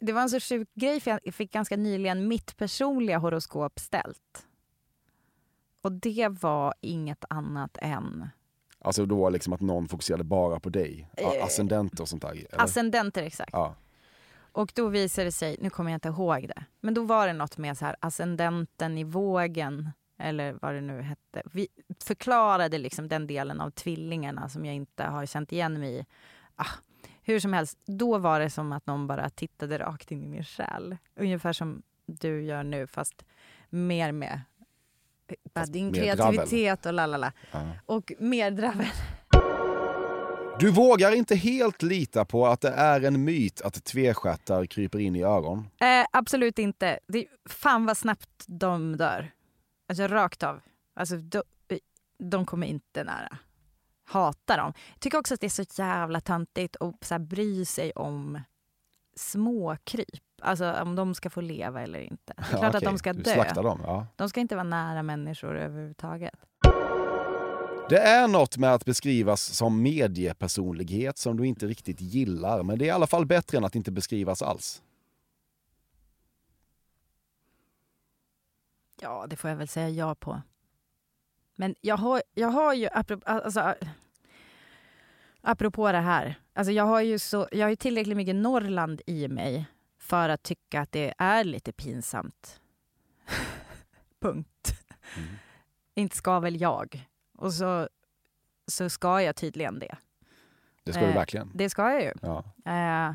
[0.00, 4.46] det var en så sjuk grej för jag fick ganska nyligen mitt personliga horoskop ställt.
[5.82, 8.28] Och det var inget annat än
[8.82, 11.08] Alltså då liksom att någon fokuserade bara på dig.
[11.16, 12.30] A- Ascendent och sånt där.
[12.30, 12.64] eller?
[12.64, 13.50] ascendenter exakt.
[13.52, 13.74] Ja.
[14.52, 17.32] Och då visade det sig, nu kommer jag inte ihåg det, men då var det
[17.32, 21.42] något med så här ascendenten i vågen eller vad det nu hette.
[21.52, 21.68] Vi
[22.04, 26.06] förklarade liksom den delen av tvillingarna som jag inte har känt igen mig i.
[26.56, 26.66] Ah,
[27.22, 30.44] hur som helst, då var det som att någon bara tittade rakt in i min
[30.44, 30.96] själ.
[31.16, 33.24] Ungefär som du gör nu fast
[33.70, 34.59] mer med eh,
[35.54, 37.32] bara din kreativitet och lalala.
[37.50, 37.60] Ja.
[37.86, 38.86] Och mer dravel.
[40.60, 45.16] Du vågar inte helt lita på att det är en myt att tvestjärtar kryper in
[45.16, 45.68] i öron.
[45.80, 46.98] Eh, absolut inte.
[47.08, 49.30] Det, fan vad snabbt de dör.
[49.88, 50.60] Alltså rakt av.
[50.94, 51.42] Alltså, de,
[52.18, 53.38] de kommer inte nära.
[54.04, 54.72] Hatar dem.
[54.98, 58.40] Tycker också att det är så jävla töntigt att så här, bry sig om
[59.16, 60.24] småkryp.
[60.40, 62.32] Alltså om de ska få leva eller inte.
[62.36, 62.88] Det är klart att okej.
[62.88, 63.34] de ska Du dö.
[63.34, 64.06] slaktar dem, ja.
[64.16, 66.34] De ska inte vara nära människor överhuvudtaget.
[67.88, 72.84] Det är något med att beskrivas som mediepersonlighet som du inte riktigt gillar, men det
[72.84, 74.82] är i alla fall bättre än att inte beskrivas alls.
[79.00, 80.42] Ja, det får jag väl säga ja på.
[81.56, 83.74] Men jag har, jag har ju, apropå, alltså,
[85.40, 89.28] apropå det här, alltså jag har ju så, jag har ju tillräckligt mycket Norrland i
[89.28, 89.66] mig
[90.00, 92.60] för att tycka att det är lite pinsamt.
[94.20, 94.72] Punkt.
[95.94, 97.08] Inte ska väl jag.
[97.38, 97.88] Och så,
[98.66, 99.96] så ska jag tydligen det.
[100.84, 101.50] Det ska du Eh, verkligen.
[101.54, 102.12] Det ska jag ju.
[102.22, 102.44] Ja.
[102.72, 103.14] Eh,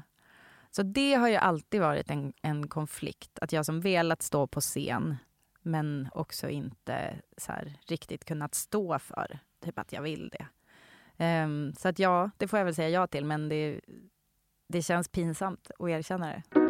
[0.71, 3.39] Så det har ju alltid varit en, en konflikt.
[3.39, 5.17] Att jag som velat stå på scen
[5.61, 10.47] men också inte så här, riktigt kunnat stå för typ att jag vill det.
[11.17, 13.81] Ehm, så att ja, det får jag väl säga ja till, men det,
[14.67, 16.64] det känns pinsamt att erkänna det.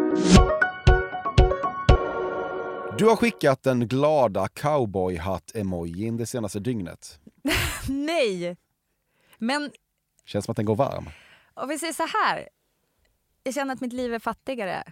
[2.98, 7.20] Du har skickat den glada cowboyhatt-emojin det senaste dygnet.
[7.90, 8.58] Nej!
[9.38, 9.72] Men
[10.26, 11.10] Känns som att den går varm.
[11.54, 12.50] om vi säger så här.
[13.44, 14.84] Jag känner att mitt liv är fattigare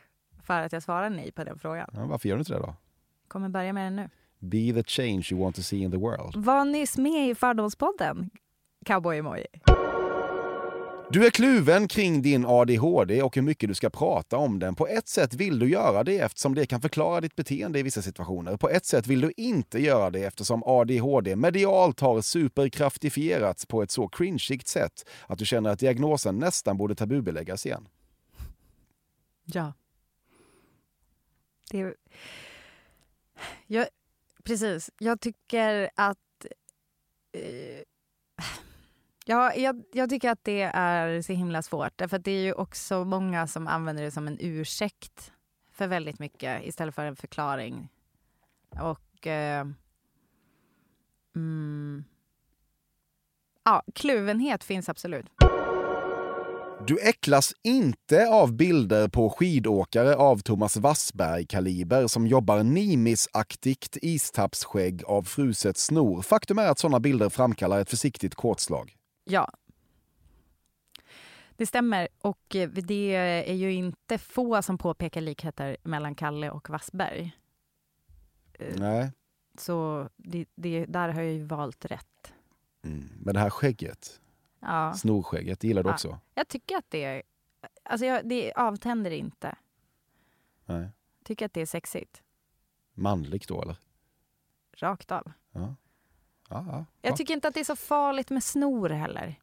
[0.43, 1.89] för att jag svarar nej på den frågan.
[1.93, 2.75] Ja, varför gör du inte det då?
[3.27, 4.09] Kommer börja med den nu.
[4.39, 6.35] Be the change you want to see in the world.
[6.35, 8.29] Var nyss med i Fördomspodden,
[8.85, 9.45] cowboy emoji.
[11.13, 14.75] Du är kluven kring din ADHD och hur mycket du ska prata om den.
[14.75, 18.01] På ett sätt vill du göra det eftersom det kan förklara ditt beteende i vissa
[18.01, 18.57] situationer.
[18.57, 23.91] På ett sätt vill du inte göra det eftersom ADHD medialt har superkraftifierats på ett
[23.91, 27.87] så cringeigt sätt att du känner att diagnosen nästan borde tabubeläggas igen.
[29.45, 29.73] Ja.
[31.71, 31.95] Det är...
[33.67, 33.87] jag,
[34.43, 34.89] precis.
[34.99, 36.45] Jag tycker att...
[37.31, 37.83] Eh,
[39.25, 42.01] ja, jag, jag tycker att det är så himla svårt.
[42.07, 45.31] För att det är ju också många som använder det som en ursäkt
[45.71, 47.89] för väldigt mycket istället för en förklaring.
[48.69, 49.27] Och...
[49.27, 49.67] Eh,
[51.35, 52.03] mm,
[53.63, 55.25] ja, kluvenhet finns absolut.
[56.87, 65.23] Du äcklas inte av bilder på skidåkare av Thomas Wassberg-kaliber som jobbar Nimis-aktigt istappsskägg av
[65.23, 66.21] fruset snor.
[66.21, 68.95] Faktum är att sådana bilder framkallar ett försiktigt kortslag.
[69.23, 69.51] Ja.
[71.55, 72.07] Det stämmer.
[72.21, 77.37] Och eh, det är ju inte få som påpekar likheter mellan Kalle och Wassberg.
[78.53, 79.11] Eh, Nej.
[79.57, 82.33] Så det, det, där har jag ju valt rätt.
[82.83, 83.09] Mm.
[83.19, 84.21] Men det här skägget,
[84.59, 84.93] Ja.
[84.93, 85.93] snorskägget, gillar du Ja.
[85.93, 86.19] också?
[86.35, 87.23] Jag tycker att det.
[87.83, 89.55] Alltså jag, det avtänder inte.
[90.65, 90.89] Nej.
[91.23, 92.23] tycker att det är sexigt.
[92.93, 93.77] Manligt då eller?
[94.77, 95.31] Rakt av.
[95.51, 95.75] Ja.
[96.53, 96.85] Ja, ja.
[97.01, 99.35] Jag tycker inte att det är så farligt med snor heller.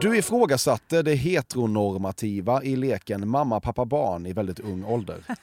[0.00, 5.24] Du ifrågasatte det heteronormativa i leken mamma, pappa, barn i väldigt ung ålder.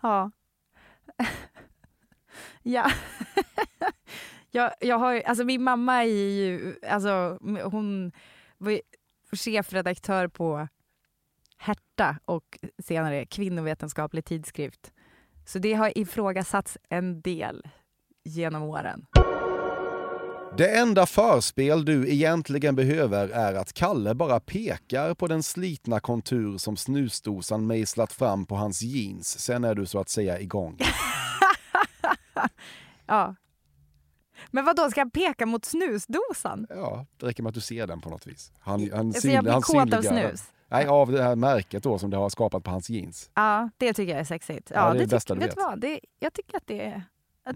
[0.00, 0.30] Ja.
[2.62, 2.90] ja.
[4.50, 8.12] jag, jag har alltså min mamma är ju, alltså hon
[8.58, 8.80] var
[9.32, 10.68] chefredaktör på
[11.58, 14.92] Herta och senare kvinnovetenskaplig tidskrift.
[15.46, 17.68] Så det har ifrågasatts en del
[18.24, 19.06] genom åren.
[20.56, 26.58] Det enda förspel du egentligen behöver är att Kalle bara pekar på den slitna kontur
[26.58, 29.38] som snusdosan mejslat fram på hans jeans.
[29.38, 30.78] Sen är du så att säga igång.
[33.06, 33.34] Ja.
[34.50, 36.66] Men vad då ska han peka mot snusdosan?
[36.70, 38.52] Ja, det räcker med att du ser den på något vis.
[38.60, 40.42] Han, han, Så jag blir han kåt av snus?
[40.68, 43.30] Nej, av det här märket då som det har skapat på hans jeans.
[43.34, 44.70] Ja, det tycker jag är sexigt.
[44.74, 45.48] Ja, Ja, det är det tyck- bästa du vet.
[45.48, 45.56] vet.
[45.56, 45.80] vad?
[45.80, 47.02] Det, jag tycker att det, är,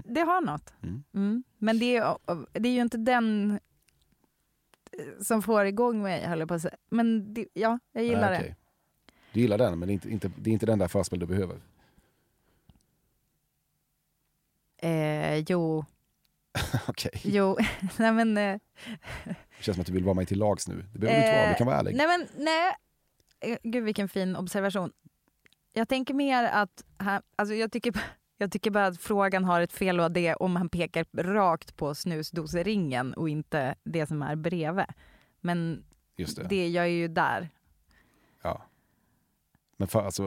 [0.04, 0.74] det har något.
[0.82, 1.02] Mm.
[1.14, 1.44] Mm.
[1.58, 2.16] Men det är,
[2.52, 3.50] det är ju inte den
[4.92, 6.76] eh, som får igång mig, höll jag på att säga.
[6.90, 8.56] Men det, ja, jag gillar Nej, okej.
[9.32, 11.26] Du gillar den, men det är inte, inte, det är inte den där förspel du
[11.26, 11.60] behöver.
[14.80, 14.88] det.
[14.88, 15.84] Eh, jo,
[16.88, 17.12] Okej.
[17.24, 17.56] jo.
[17.98, 18.36] nej men...
[18.36, 18.58] Eh,
[19.24, 20.84] Det känns som att du vill vara mig till lags nu.
[20.92, 21.96] Det behöver du inte vara, du kan vara ärlig.
[21.96, 22.74] Nej, men nej.
[23.40, 24.92] Eh, Gud, vilken fin observation.
[25.72, 26.84] Jag tänker mer att...
[27.36, 28.02] Alltså jag, tycker,
[28.38, 31.94] jag tycker bara att frågan har ett fel och det om han pekar rakt på
[31.94, 34.84] snusdoseringen och inte det som är bredvid.
[35.40, 35.84] Men
[36.16, 36.46] Just det.
[36.48, 37.48] det jag är ju där.
[38.42, 38.62] Ja.
[39.80, 40.22] Men för, alltså,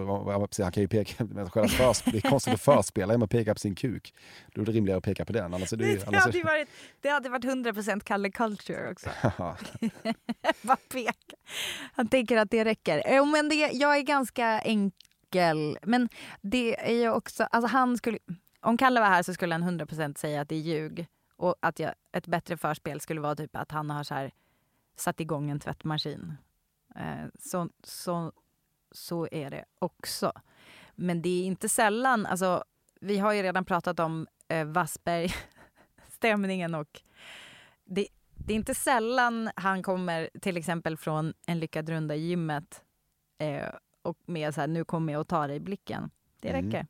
[0.63, 3.53] han kan ju peka, men själva försp- det är konstigt att förspela genom att peka
[3.53, 4.13] på sin kuk.
[4.53, 5.53] Då är det rimligare att peka på den.
[5.53, 6.69] Annars är det, ju- Det annars hade, varit,
[7.01, 9.09] det hade varit 100% Kalle Culture också.
[10.61, 11.35] Bara peka.
[11.93, 13.25] Han tänker att det räcker.
[13.31, 15.07] Men det, jag är ganska enkel.
[15.81, 16.09] Men
[16.41, 17.43] det är ju också...
[17.43, 18.17] Alltså han skulle,
[18.59, 21.07] om Kalle var här så skulle han 100% säga att det är ljug.
[21.35, 24.31] Och att jag, ett bättre förspel skulle vara typ att han har så här,
[24.95, 26.37] satt igång en tvättmaskin.
[26.95, 28.31] Eh, så, så,
[28.91, 30.31] så är det också.
[30.95, 32.25] Men det är inte sällan...
[32.25, 32.63] Alltså,
[33.01, 37.01] vi har ju redan pratat om eh, Wassberg-stämningen och
[37.85, 42.83] det, det är inte sällan han kommer till exempel från en lyckad runda i gymmet
[43.37, 43.69] eh,
[44.01, 46.09] och med så här, nu kommer jag att ta dig i blicken.
[46.41, 46.65] Det Mm.
[46.65, 46.87] räcker.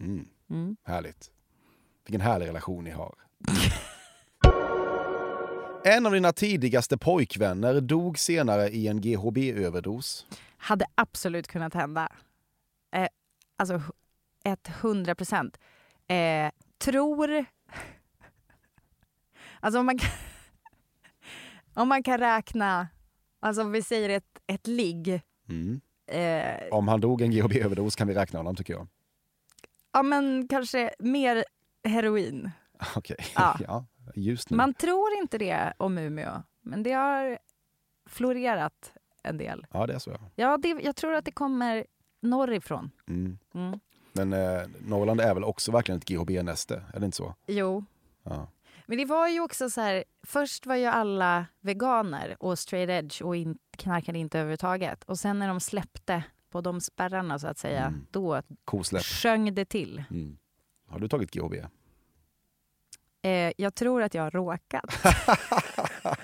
[0.00, 0.28] Mm.
[0.50, 0.76] Mm.
[0.82, 1.30] Härligt.
[2.04, 3.14] Vilken härlig relation ni har.
[5.86, 10.26] En av dina tidigaste pojkvänner dog senare i en GHB-överdos.
[10.56, 12.08] Hade absolut kunnat hända.
[12.92, 13.08] Eh,
[13.56, 13.82] alltså
[14.44, 15.58] ett hundra procent.
[16.06, 17.44] Eh, tror...
[19.60, 20.10] Alltså om man kan,
[21.74, 22.88] om man kan räkna,
[23.40, 25.80] alltså om vi säger ett, ett ligg Mm.
[26.06, 28.86] Eh, Om han dog en GHB-överdos kan vi räkna honom tycker jag.
[29.92, 31.44] ja men kanske mer
[31.84, 32.50] heroin.
[32.96, 33.56] Okej, Ja.
[33.66, 33.84] ja.
[34.14, 34.56] just nu.
[34.56, 37.38] Man tror inte det om Umeå, men det har
[38.06, 38.92] florerat
[39.22, 39.66] en del.
[39.72, 40.18] Ja, det är så ja.
[40.34, 41.86] Ja, det, jag tror att det kommer
[42.20, 42.90] norrifrån.
[43.08, 43.38] Mm.
[43.54, 43.80] Mm.
[44.12, 47.34] Men eh, Norrland är väl också verkligen ett GHB-näste, är det inte så?
[47.46, 47.84] Jo.
[48.22, 48.48] Ja.
[48.86, 53.22] Men det var ju också så här, först var ju alla veganer och straight edge
[53.22, 55.04] och in, knarkade inte överhuvudtaget.
[55.04, 58.06] Och sen när de släppte på de spärrarna så att säga, Mm.
[58.10, 59.02] då Kosläpp.
[59.02, 60.04] sjöng det till.
[60.10, 60.36] Mm.
[60.88, 61.54] Har du tagit GHB?
[63.22, 64.84] Eh, jag tror att jag har råkat.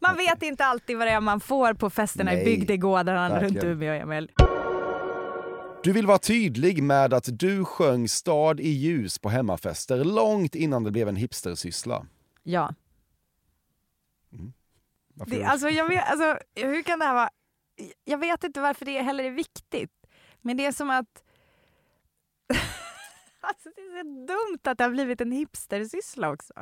[0.00, 3.64] man vet inte alltid vad det är man får på festerna Nej, i bygdegårdarna runt.
[3.64, 4.30] Umeå, Emil.
[5.82, 10.84] Du vill vara tydlig med att du sjöng Stad i ljus på hemmafester långt innan
[10.84, 12.06] det blev en hipstersyssla.
[12.42, 12.74] Ja.
[15.26, 17.30] Det, alltså, jag vet, alltså, hur kan det här vara...
[18.04, 19.92] Jag vet inte varför det heller är viktigt.
[20.42, 21.22] Men det är som att...
[23.40, 26.52] alltså, det är så dumt att det har blivit en hipstersyssla också.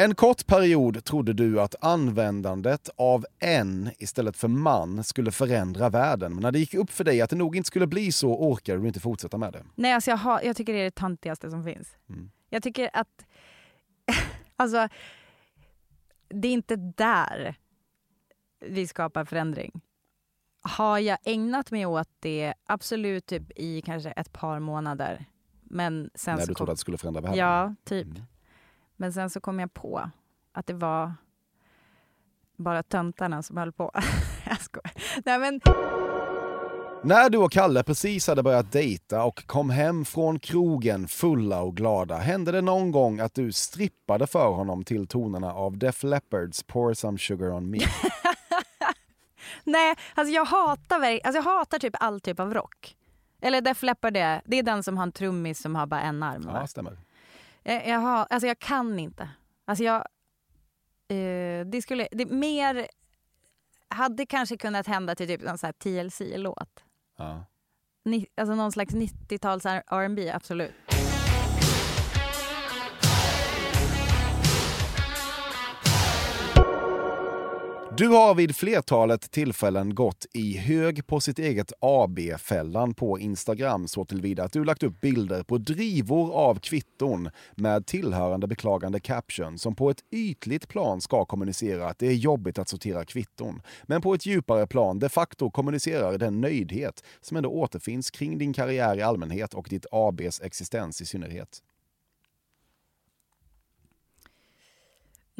[0.00, 6.34] En kort period trodde du att användandet av en istället för man skulle förändra världen.
[6.34, 8.80] Men när det gick upp för dig att det nog inte skulle bli så orkade
[8.80, 9.64] du inte fortsätta med det.
[9.74, 11.96] Nej, alltså jag, har, jag tycker det är det töntigaste som finns.
[12.08, 12.30] Mm.
[12.50, 13.26] Jag tycker att...
[14.56, 14.88] alltså,
[16.28, 17.54] det är inte där
[18.60, 19.80] vi skapar förändring.
[20.60, 25.24] Har jag ägnat mig åt det absolut typ i kanske ett par månader.
[25.62, 27.38] Men sen när du kom- trodde att det skulle förändra världen.
[27.38, 28.06] Ja, typ.
[28.06, 28.22] Mm.
[28.96, 30.10] Men sen så kom jag på
[30.52, 31.14] att det var
[32.56, 33.90] bara töntarna som höll på.
[34.46, 34.92] jag skojar.
[35.24, 35.60] Nej, men...
[37.02, 41.76] När du och Kalle precis hade börjat dejta och kom hem från krogen fulla och
[41.76, 46.62] glada, hände det någon gång att du strippade för honom till tonerna av Def Leppards
[46.62, 47.78] Pour Some Sugar On Me?
[49.64, 52.96] Nej, alltså jag hatar, alltså jag hatar typ all typ av rock.
[53.40, 56.22] Eller Def Leppard det, det är den som har en trummis som har bara en
[56.22, 56.42] arm.
[56.42, 56.58] va?
[56.60, 56.98] Ja, stämmer.
[57.62, 59.28] Jag, jag, har, alltså jag kan inte.
[59.64, 59.96] Alltså jag,
[61.08, 62.88] eh, det skulle, det mer
[63.88, 66.84] hade kanske kunnat hända till typ sån här TLC-låt.
[67.18, 67.44] Ja.
[68.04, 70.74] Ni, alltså någon slags 90-tals R&B absolut.
[77.98, 84.04] Du har vid flertalet tillfällen gått i hög på sitt eget AB-fällan på Instagram så
[84.04, 89.74] tillvida att du lagt upp bilder på drivor av kvitton med tillhörande beklagande caption som
[89.74, 94.14] på ett ytligt plan ska kommunicera att det är jobbigt att sortera kvitton, men på
[94.14, 99.02] ett djupare plan de facto kommunicerar den nöjdhet som ändå återfinns kring din karriär i
[99.02, 101.62] allmänhet och ditt ABs existens i synnerhet.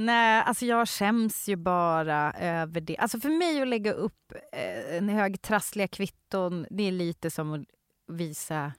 [0.01, 2.97] Nej, alltså jag skäms ju bara över det.
[2.97, 7.53] Alltså för mig att lägga upp eh, en hög trassliga kvitton, det är lite som
[7.53, 7.67] att
[8.07, 8.73] visa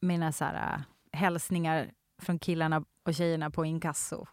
[0.00, 0.80] mina så här, eh,
[1.18, 4.26] hälsningar från killarna och tjejerna på inkasso.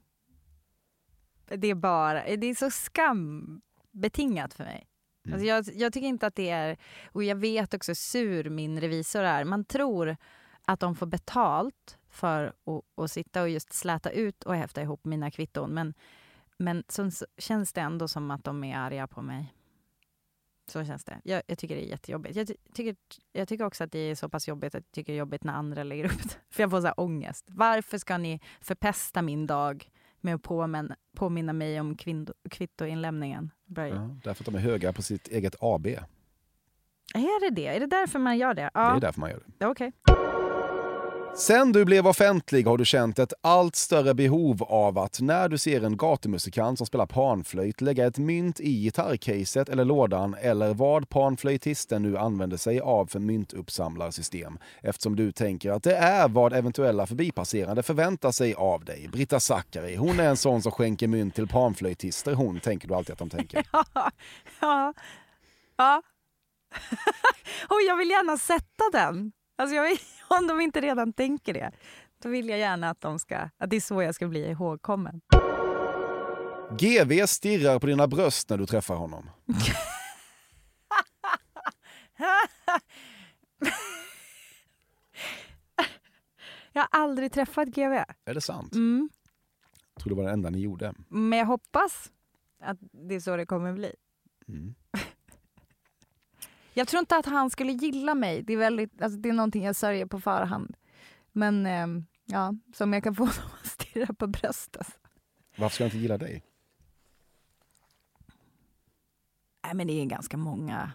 [1.45, 4.87] Det är bara, det är så skambetingat för mig.
[5.31, 6.77] Alltså jag, jag tycker inte att det är,
[7.11, 9.43] och jag vet också hur sur min revisor är.
[9.43, 10.17] Man tror
[10.65, 15.05] att de får betalt för att, att sitta och just släta ut och häfta ihop
[15.05, 15.73] mina kvitton.
[15.73, 15.93] Men,
[16.57, 19.53] men så, känns det ändå som att de är arga på mig.
[20.67, 21.21] Så känns det.
[21.23, 22.35] Jag, jag tycker det är jättejobbigt.
[22.35, 22.95] Jag, ty- tycker,
[23.31, 25.43] jag tycker också att det är så pass jobbigt att jag tycker det är jobbigt
[25.43, 26.35] när andra lägger upp det.
[26.49, 27.45] För jag får så här ångest.
[27.47, 29.89] Varför ska ni förpesta min dag
[30.21, 31.97] med att påminna, påminna mig om
[32.49, 33.51] kvittoinlämningen?
[33.65, 33.83] Ja,
[34.23, 35.87] därför att de är höga på sitt eget AB.
[37.13, 37.67] Är det det?
[37.67, 38.61] Är det därför man gör det?
[38.61, 39.51] Det Ja, är därför man gör det.
[39.59, 39.91] ja, okej.
[41.37, 45.57] Sen du blev offentlig har du känt ett allt större behov av att när du
[45.57, 51.09] ser en gatumusikant som spelar panflöjt lägga ett mynt i gitarrcaset eller lådan eller vad
[51.09, 54.57] panflöjtisten nu använder sig av för myntuppsamlarsystem.
[54.81, 59.07] Eftersom du tänker att det är vad eventuella förbipasserande förväntar sig av dig.
[59.11, 62.33] Britta Zackari, hon är en sån som skänker mynt till panflöjtister.
[62.33, 63.65] Hon tänker du alltid att de tänker.
[64.59, 64.93] ja.
[65.77, 66.01] ja.
[67.69, 69.31] och jag vill gärna sätta den.
[69.55, 69.97] Alltså jag vill,
[70.39, 71.71] om de inte redan tänker det,
[72.23, 75.21] då vill jag gärna att, de ska, att det är så jag ska bli ihågkommen.
[76.79, 79.29] GV stirrar på dina bröst när du träffar honom.
[86.73, 87.93] Jag har aldrig träffat GV,
[88.25, 88.73] Är det sant?
[88.75, 89.09] mm.
[89.95, 90.93] Jag tror det var det enda ni gjorde.
[91.09, 92.11] men jag hoppas
[92.61, 92.77] att
[93.07, 93.93] det är så det kommer bli.
[94.47, 94.75] Mm.
[96.77, 98.41] Jag tror inte att han skulle gilla mig.
[98.41, 100.75] Det är, väldigt, alltså det är någonting jag sörjer på förhand.
[101.31, 104.99] Men ehm, ja, som jag kan få honom att stirra på bröstet.
[105.57, 106.43] Varför ska jag inte gilla dig?
[109.63, 110.91] Nej, men det är ganska många.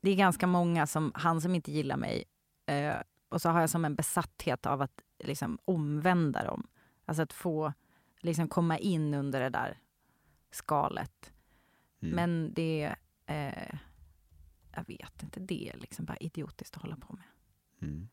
[0.00, 2.24] Det är ganska många som, han som inte gillar mig.
[2.66, 2.94] Eh,
[3.28, 6.66] och så har jag som en besatthet av att liksom omvända dem.
[7.04, 7.72] Alltså att få
[8.20, 9.78] liksom komma in under det där
[10.50, 11.32] skalet.
[12.02, 12.14] Mm.
[12.14, 12.94] Men det,
[13.26, 13.78] eh,
[14.74, 17.24] jag vet inte, det är liksom bara idiotiskt att hålla på med.
[17.82, 18.08] Mm.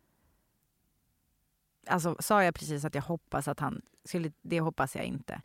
[1.87, 5.41] Alltså sa jag precis att jag hoppas att han skulle, det hoppas jag inte.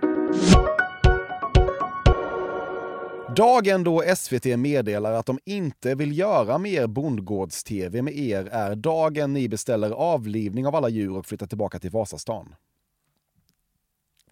[3.37, 9.33] Dagen då SVT meddelar att de inte vill göra mer bondgårds-tv med er är dagen
[9.33, 12.55] ni beställer avlivning av alla djur och flyttar tillbaka till Vasastan.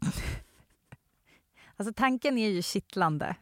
[1.77, 3.37] Alltså tanken är ju kittlande.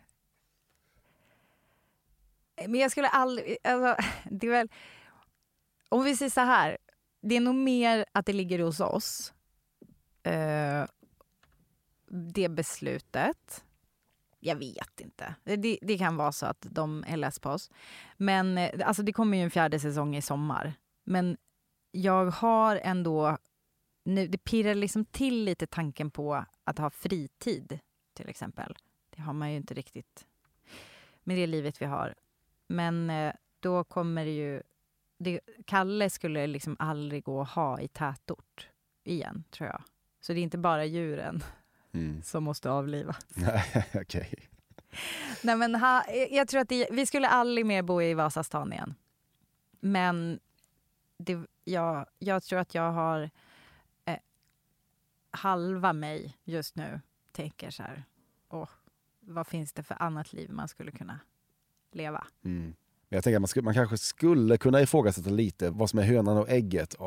[2.66, 3.56] Men jag skulle aldrig...
[3.64, 4.68] Alltså, det är väl,
[5.88, 6.78] om vi säger så här.
[7.20, 9.32] Det är nog mer att det ligger hos oss.
[10.22, 10.84] Eh,
[12.10, 13.64] det beslutet.
[14.40, 15.34] Jag vet inte.
[15.44, 17.70] Det, det kan vara så att de är less på oss.
[18.16, 20.72] Men eh, alltså, det kommer ju en fjärde säsong i sommar.
[21.04, 21.36] Men
[21.90, 23.38] jag har ändå...
[24.04, 27.78] Nu, det pirrar liksom till lite tanken på att ha fritid,
[28.14, 28.76] till exempel.
[29.10, 30.26] Det har man ju inte riktigt
[31.24, 32.14] med det livet vi har.
[32.68, 34.62] Men eh, då kommer det ju...
[35.18, 38.68] Det, Kalle skulle liksom aldrig gå att ha i tätort
[39.04, 39.82] igen, tror jag.
[40.20, 41.42] Så det är inte bara djuren
[41.92, 42.22] Mm.
[42.22, 43.26] som måste avlivas.
[43.36, 44.34] Nej, okej.
[45.42, 48.94] Nej, men ha, jag tror att det, vi skulle aldrig mer bo i Vasastan igen.
[49.80, 50.40] Men
[51.18, 53.30] det, jag, jag tror att jag har
[54.04, 54.18] eh,
[55.30, 57.00] halva mig just nu
[57.32, 58.04] tänker så här,
[58.48, 58.68] åh,
[59.20, 61.20] vad finns det för annat liv man skulle kunna
[61.92, 62.26] leva?
[62.44, 62.74] Mm.
[63.10, 66.02] Men Jag tänker att man, skulle, man kanske skulle kunna ifrågasätta lite vad som är
[66.02, 67.06] hönan och ägget eh,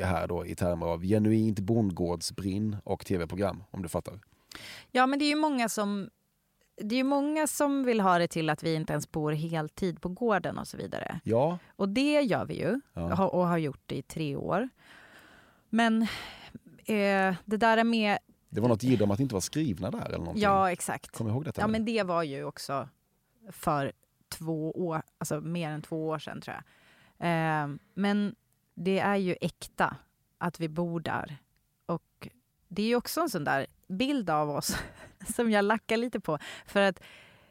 [0.00, 4.20] är här då i termer av genuint bondgårdsbrinn och tv-program, om du fattar.
[4.90, 6.10] Ja, men det är ju många som
[6.82, 10.00] det är ju många som vill ha det till att vi inte ens bor heltid
[10.00, 11.20] på gården och så vidare.
[11.24, 13.26] Ja, Och det gör vi ju Ja.
[13.28, 14.68] och har gjort det i tre år.
[15.68, 16.02] Men
[16.84, 18.18] eh, det där är med...
[18.48, 20.42] det var något jidder om att inte vara skrivna där eller någonting.
[20.42, 21.18] Ja, exakt.
[21.18, 21.60] Du ihåg detta?
[21.60, 22.88] Ja, men det var ju också
[23.50, 23.92] för
[24.30, 26.64] två år, alltså mer än två år sedan tror jag.
[27.28, 28.34] Eh, men
[28.74, 29.96] det är ju äkta
[30.38, 31.36] att vi bor där.
[31.86, 32.28] Och
[32.68, 34.76] det är ju också en sån där bild av oss
[35.34, 36.38] som jag lackar lite på.
[36.66, 37.00] För att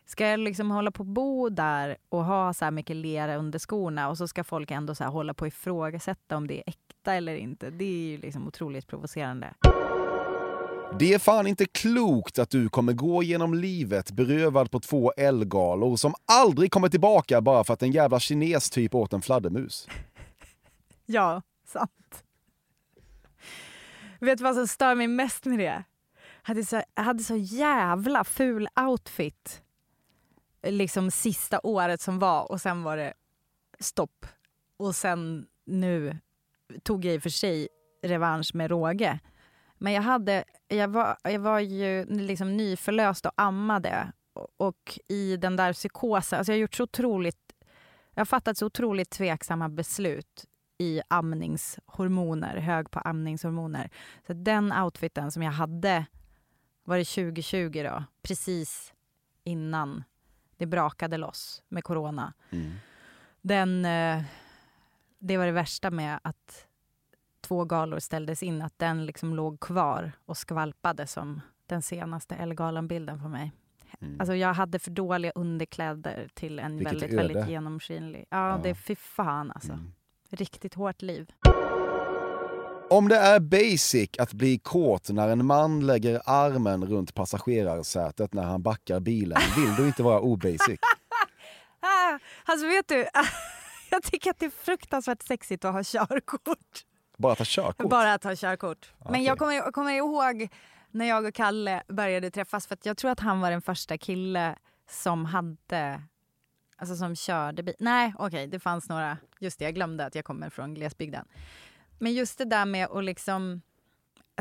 [0.05, 3.59] ska jag liksom hålla på och bo där och ha så här mycket lera under
[3.59, 6.63] skorna och så ska folk ändå så här hålla på och ifrågasätta om det är
[6.65, 7.69] äkta eller inte.
[7.69, 9.53] Det är ju liksom otroligt provocerande.
[10.98, 15.96] Det är fan inte klokt att du kommer gå genom livet berövad på två älgalor
[15.96, 19.88] som aldrig kommer tillbaka bara för att en jävla kines typ åt en fladdermus.
[21.06, 22.24] Ja, sant.
[24.20, 25.64] Vet du vad som stör mig mest med det?
[25.64, 25.84] Jag
[26.42, 29.62] hade så, jag hade så jävla ful outfit
[30.64, 33.14] liksom sista året som var och sen var det
[33.80, 34.26] stopp.
[34.78, 36.18] Och sen nu
[36.84, 37.68] tog jag i och för sig
[38.04, 39.20] revansch med råge.
[39.80, 44.11] Men jag, hade, jag, var, jag var ju liksom nyförlöst och ammade.
[44.57, 47.53] Och, i den där psykosen, alltså jag har gjort så otroligt,
[48.13, 50.45] jag har fattat så otroligt tveksamma beslut
[50.77, 53.89] i amningshormoner, hög på amningshormoner.
[54.27, 56.05] Så den outfiten som jag hade,
[56.84, 58.93] var det 2020 då, precis
[59.43, 60.03] innan
[60.57, 62.34] det brakade loss med corona.
[62.49, 62.71] Mm.
[63.41, 64.23] Den, eh,
[65.19, 66.67] det var det värsta med att
[67.50, 73.22] två galor ställdes in, att den liksom låg kvar och skvalpade som den senaste Ellegalan-bilden
[73.22, 73.52] på mig.
[74.02, 74.20] Mm.
[74.20, 77.16] Alltså jag hade för dåliga underkläder till en Vilket väldigt, öde.
[77.28, 78.26] väldigt genomskinlig.
[78.30, 78.60] Ja, Ja.
[78.64, 79.72] det är fy fan alltså.
[79.72, 79.91] Mm.
[80.30, 81.32] Riktigt hårt liv.
[82.89, 88.43] Om det är basic att bli kåt när en man lägger armen runt passagerarsätet när
[88.43, 90.80] han backar bilen vill du inte vara obasic.
[91.82, 93.08] Ah, alltså vet du,
[93.91, 96.86] jag tycker att det är fruktansvärt sexigt att ha körkort.
[97.20, 97.89] Bara ta körkort.
[97.89, 98.93] Bara ha körkort.
[98.99, 99.24] Men Okej.
[99.24, 100.49] jag kommer, jag kommer ihåg
[100.91, 104.55] när jag och Kalle började träffas för jag tror att han var den första kille
[104.89, 106.01] som hade
[106.78, 107.76] Alltså som körde bil.
[107.80, 109.17] Nej, okej, det fanns några.
[109.39, 111.26] Just det, jag glömde att jag kommer från glesbygden.
[111.99, 113.61] Men just det där med att liksom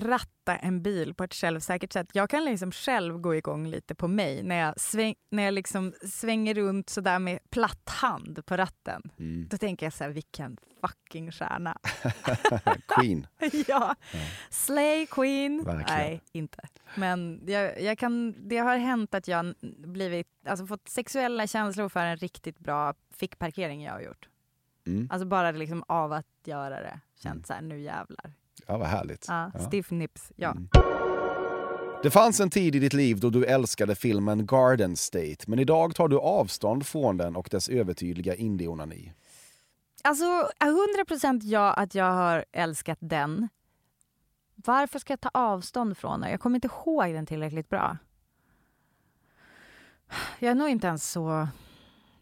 [0.01, 2.11] ratta en bil på ett självsäkert sätt.
[2.13, 5.93] Jag kan liksom själv gå igång lite på mig när jag, sväng, när jag liksom
[6.03, 9.03] svänger runt sådär med platt hand på ratten.
[9.19, 9.49] Mm.
[9.49, 11.79] Då tänker jag så här, vilken fucking stjärna.
[12.89, 13.27] Queen.
[13.69, 13.95] ja.
[14.51, 15.65] Slay Queen.
[15.65, 16.01] Verkligen.
[16.01, 16.69] Nej, inte.
[16.95, 19.55] Men jag, jag kan, det har hänt att jag
[19.87, 24.29] blivit, alltså fått sexuella känslor för en riktigt bra fickparkering jag har gjort.
[24.87, 25.09] Mm.
[25.11, 27.01] Alltså bara liksom av att göra det.
[27.23, 28.33] Känt så här, nu jävlar.
[28.69, 29.25] Ja, vad härligt.
[29.29, 29.61] Ja, Ja.
[29.61, 30.51] Stiff nips, ja.
[30.51, 30.69] Mm.
[32.03, 35.95] Det fanns en tid i ditt liv då du älskade filmen Garden State, men idag
[35.95, 39.13] tar du avstånd från den och dess övertydliga indie-onani.
[40.05, 40.25] Alltså
[41.05, 43.49] 100% ja att jag har älskat den.
[44.55, 46.31] Varför ska jag ta avstånd från den?
[46.31, 47.97] Jag kommer inte ihåg den tillräckligt bra.
[50.39, 51.49] Jag är nog inte ens så...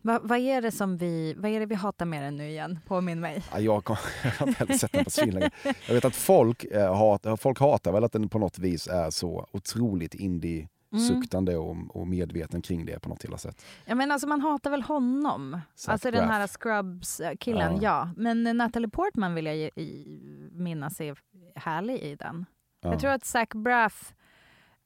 [0.07, 2.79] Va, vad, är det som vi, vad är det vi hatar med den nu igen?
[2.87, 3.43] Påminn mig.
[3.53, 5.51] Ja, jag, kom, jag har inte sett den på svinlänge.
[5.87, 9.11] Jag vet att folk, eh, hat, folk hatar väl att den på något vis är
[9.11, 10.69] så otroligt indie
[11.09, 11.65] suktande Mm.
[11.91, 13.65] och, och medveten kring det på något illa sätt.
[13.85, 15.61] Ja, men alltså man hatar väl honom?
[15.75, 16.51] Zach alltså den här Braff.
[16.51, 17.81] Scrubs-killen, Ja.
[17.83, 18.11] ja.
[18.17, 20.07] Men Natalie Portman vill jag i,
[20.53, 21.19] minnas är
[21.55, 22.47] härlig i den.
[22.81, 22.91] Ja.
[22.91, 24.15] Jag tror att Zach Braff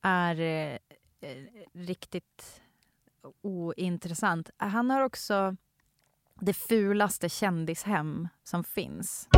[0.02, 0.78] är eh,
[1.72, 2.60] riktigt
[3.42, 4.50] ointressant.
[4.56, 5.56] Han har också
[6.40, 9.28] det fulaste kändishem som finns.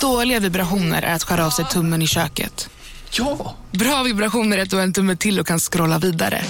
[0.00, 2.70] Dåliga vibrationer är att skära av sig tummen i köket.
[3.10, 3.54] Ja!
[3.70, 6.42] Bra vibrationer är att du har en tumme till och kan scrolla vidare.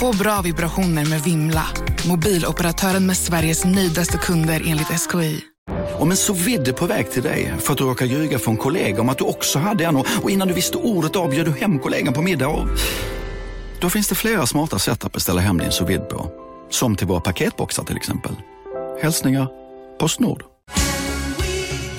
[0.00, 1.66] Få bra vibrationer med Vimla.
[2.08, 5.51] Mobiloperatören med Sveriges nöjdaste kunder enligt SKI.
[5.98, 9.00] Om en så vidde på väg till dig för att du råkar ljuga från kollega
[9.00, 11.78] om att du också hade en och innan du visste ordet av bjöd du hem
[11.78, 12.68] kollegan på middag och...
[13.80, 16.30] Då finns det flera smarta sätt att beställa hem din sous vide på.
[16.70, 18.32] Som till våra paketboxar till exempel.
[19.02, 19.48] Hälsningar
[19.98, 20.42] Postnord.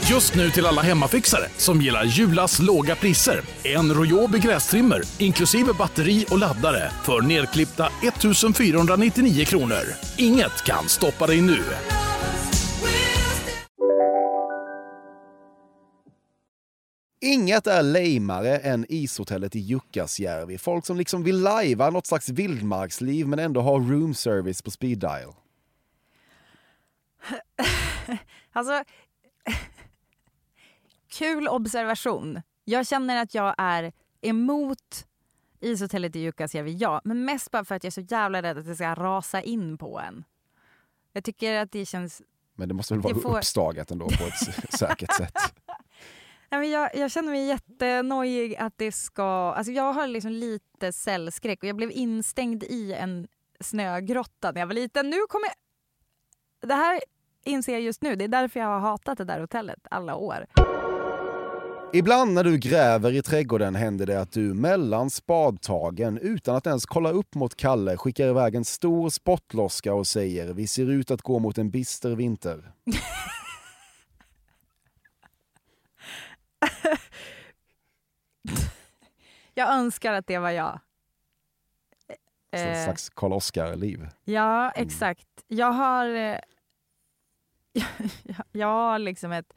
[0.09, 3.41] Just nu till alla hemmafixare som gillar Julas låga priser.
[3.63, 9.83] En Royobi grästrimmer inklusive batteri och laddare för nedklippta 1 499 kronor.
[10.17, 11.63] Inget kan stoppa dig nu.
[17.25, 20.57] Inget är lejmare än ishotellet i Jukkasjärvi.
[20.57, 24.99] Folk som liksom vill lajva något slags vildmarksliv men ändå ha room service på speed
[24.99, 25.33] dial.
[28.55, 28.83] Alltså,
[31.11, 32.41] kul observation.
[32.65, 35.05] Jag känner att jag är emot
[35.59, 37.01] ishotellet i Jukkasjärvi, ja.
[37.03, 39.77] Men mest bara för att jag är så jävla rädd att det ska rasa in
[39.77, 40.23] på en.
[41.13, 42.21] Jag tycker att det känns...
[42.55, 45.37] Men det måste väl vara Det får- uppstagat ändå på ett säkert sätt.
[46.59, 49.53] Men jag, jag känner mig jättenojig att det ska...
[49.57, 53.27] Alltså jag har liksom lite cellskräck och jag blev instängd i en
[53.59, 55.09] snögrotta när jag var liten.
[55.09, 55.55] Nu kommer jag...
[56.69, 56.99] Det här
[57.45, 58.15] inser jag just nu.
[58.15, 60.45] Det är därför jag har hatat det där hotellet alla år.
[61.93, 66.85] Ibland när du gräver i trädgården händer det att du mellan spadtagen utan att ens
[66.85, 71.21] kolla upp mot Kalle skickar iväg en stor spottloska och säger vi ser ut att
[71.21, 72.71] gå mot en bister vinter.
[79.53, 80.79] Jag önskar att det var jag.
[82.07, 82.13] Så
[82.57, 84.07] Ett Eh, slags Karl Oskar-liv.
[84.23, 85.27] Ja, exakt.
[85.47, 86.05] Jag har...
[86.07, 86.37] eh,
[88.23, 89.53] jag- jag har liksom ett...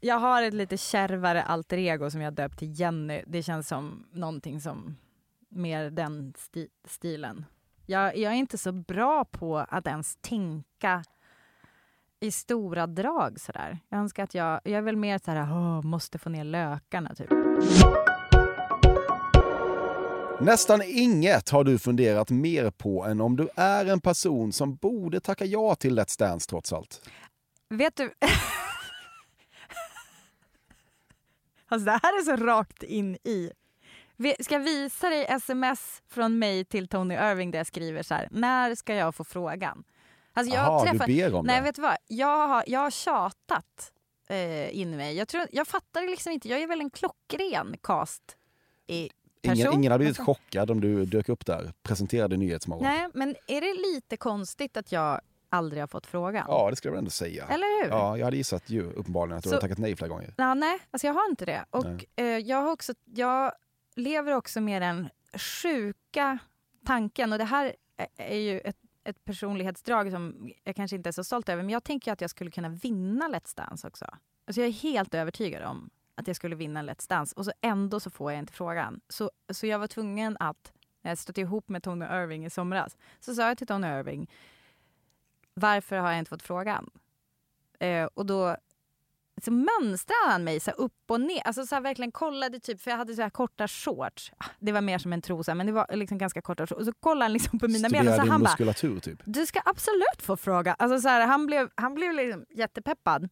[0.00, 3.22] Jag har ett lite kärvare alter ego som jag döpt till Jenny.
[3.26, 4.96] Det känns som någonting som
[5.48, 7.44] mer den sti- stilen.
[7.86, 11.04] Jag, jag är inte så bra på att ens tänka
[12.20, 13.78] i stora drag sådär.
[13.88, 14.60] Jag önskar att jag...
[14.64, 17.30] Jag är väl mer så här, "Åh, måste få ner lökarna typ.
[20.42, 25.20] Nästan inget har du funderat mer på än om du är en person som borde
[25.20, 27.08] tacka ja till Let's Dance trots allt.
[27.68, 28.14] Vet du...
[31.68, 33.50] alltså det här är så rakt in i.
[34.40, 38.28] Ska jag visa dig sms från mig till Tony Irving där jag skriver så här.
[38.30, 39.84] När ska jag få frågan?
[40.32, 41.62] Alltså jag Jaha, du träffar- ber om Nej, det.
[41.64, 41.96] vet du vad?
[42.06, 43.92] Jag har, jag har tjatat
[44.28, 45.16] eh, in mig.
[45.16, 46.48] Jag, tror, jag fattar liksom inte.
[46.48, 48.36] Jag är väl en klockren cast
[48.86, 49.10] i
[49.42, 49.56] person.
[49.56, 52.84] Ingen, ingen hade blivit chockad om du dök upp där, presenterade Nyhetsmorgon.
[52.84, 56.44] Nej, men är det lite konstigt att jag aldrig har fått frågan?
[56.48, 57.44] Ja, det skulle jag väl ändå säga.
[57.46, 57.90] Eller hur?
[57.90, 60.34] Ja, jag hade gissat ju uppenbarligen att du Så- har tackat nej flera gånger.
[60.36, 61.64] Ja, nej, alltså jag har inte det.
[61.70, 63.52] Och eh, jag, har också, jag
[63.96, 65.08] lever också med den
[65.62, 66.38] sjuka
[66.86, 71.12] tanken, och det här är- är ju ett, ett personlighetsdrag som jag kanske inte är
[71.12, 74.06] så stolt över, men jag tänker att jag skulle kunna vinna Let's Dance också.
[74.46, 78.00] Alltså jag är helt övertygad om att jag skulle vinna Let's Dance och så ändå
[78.00, 79.00] så får jag inte frågan.
[79.08, 82.96] Så, så jag var tvungen att, när jag stötte ihop med Tony Irving i somras,
[83.20, 84.30] så sa jag till Tony Irving,
[85.54, 86.90] varför har jag inte fått frågan?
[87.78, 88.56] Eh, och då
[89.44, 91.42] så mönstrade han mig så upp och ner.
[91.46, 94.32] Alltså så här verkligen kollade typ, för jag hade så här korta shorts.
[94.38, 96.78] Ah, Det var mer som en trosa men det var liksom ganska korta shorts.
[96.78, 99.22] Och så kollade han liksom på mina ben och så han bara, typ.
[99.24, 100.74] du ska absolut få fråga.
[100.78, 103.28] Alltså så här, han blev, han blev liksom jättepeppad.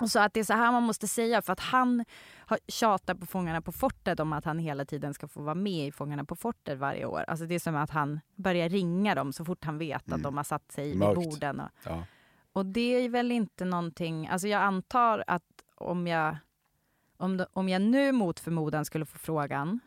[0.00, 2.04] Och sa att det är så här man måste säga för att han
[2.36, 5.86] har tjatat på Fångarna på fortet om att han hela tiden ska få vara med
[5.88, 7.24] i Fångarna på fortet varje år.
[7.28, 10.22] Alltså det är som att han börjar ringa dem så fort han vet att Mm.
[10.22, 11.14] de har satt sig vid Mörkt.
[11.14, 11.60] borden.
[11.60, 12.04] Och, Ja.
[12.52, 15.42] Och det är väl inte någonting, alltså jag antar att
[15.74, 16.36] om jag,
[17.16, 19.80] om, om jag nu mot förmodan skulle få frågan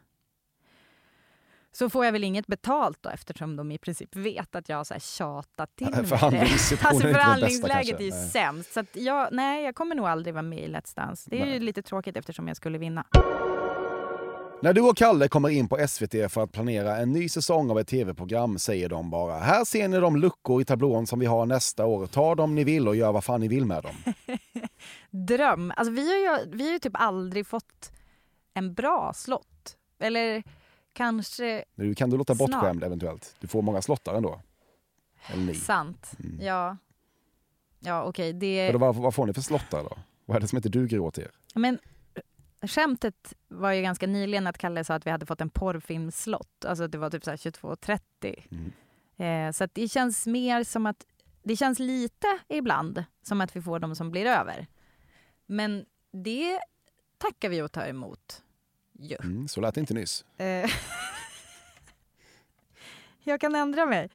[1.75, 4.83] så får jag väl inget betalt då eftersom de i princip vet att jag har
[4.83, 6.17] så här tjatat till mig det.
[6.83, 8.29] Alltså förhandlingsläget är ju Nej.
[8.29, 8.73] sämst.
[8.73, 11.29] Så att jag, nej, jag kommer nog aldrig vara med i Let's Dance.
[11.29, 11.59] Det är ju Nej.
[11.59, 13.05] lite tråkigt eftersom jag skulle vinna.
[14.61, 17.79] När du och Kalle kommer in på SVT för att planera en ny säsong av
[17.79, 21.45] ett tv-program säger de bara “Här ser ni de luckor i tablån som vi har
[21.45, 22.07] nästa år.
[22.07, 23.95] Ta dem ni vill och gör vad fan ni vill med dem”.
[25.27, 25.73] Dröm.
[25.75, 27.91] Alltså vi har ju, vi har ju typ aldrig fått
[28.53, 29.77] en bra slott.
[29.99, 30.43] Eller
[30.93, 32.51] kanske Nu kan du låta Snart.
[32.51, 33.35] bortskämd eventuellt.
[33.39, 34.41] Du får många slottar ändå.
[35.27, 35.55] Eller ni.
[35.55, 36.11] sant.
[36.19, 36.45] Mm.
[36.45, 36.77] Ja.
[37.79, 38.33] Ja, okej.
[38.33, 38.67] det...
[38.67, 39.97] Vadå, vad, vad får ni för slottar då?
[40.25, 41.31] Vad är det som inte duger åt er?
[41.55, 41.79] Men
[42.61, 46.65] skämtet var ju ganska nyligen att Kalle sa att vi hade fått en porrfilmslott.
[46.65, 48.73] Alltså att det var typ så här 22.30.
[49.17, 51.05] Eh, så det känns mer som att,
[51.43, 54.67] det känns lite ibland som att vi får de som blir över.
[55.45, 56.59] Men det
[57.17, 58.43] tackar vi och tar emot.
[58.99, 59.17] Ju.
[59.23, 60.25] Mm, så lät det inte nyss.
[60.37, 60.69] Eh,
[63.23, 64.09] jag kan ändra mig.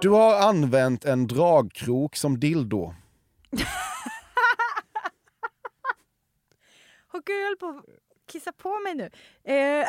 [0.00, 2.94] Du har använt en dragkrok som dildo.
[7.12, 7.84] Och gud, jag höll på att
[8.26, 9.10] kissa på mig nu.
[9.54, 9.86] Eh,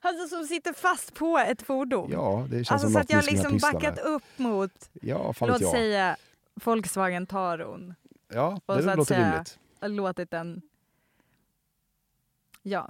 [0.00, 2.10] alltså som sitter fast på ett fordon.
[2.12, 4.04] Ja, det känns alltså som så att jag skulle liksom backat med.
[4.04, 5.70] upp mot, Ja, låt jag.
[5.70, 6.16] säga
[6.64, 7.94] Volkswagen Taron.
[8.32, 9.58] Ja, det så att låter säga rimligt.
[9.82, 10.62] låtit den...
[12.68, 12.88] Ja,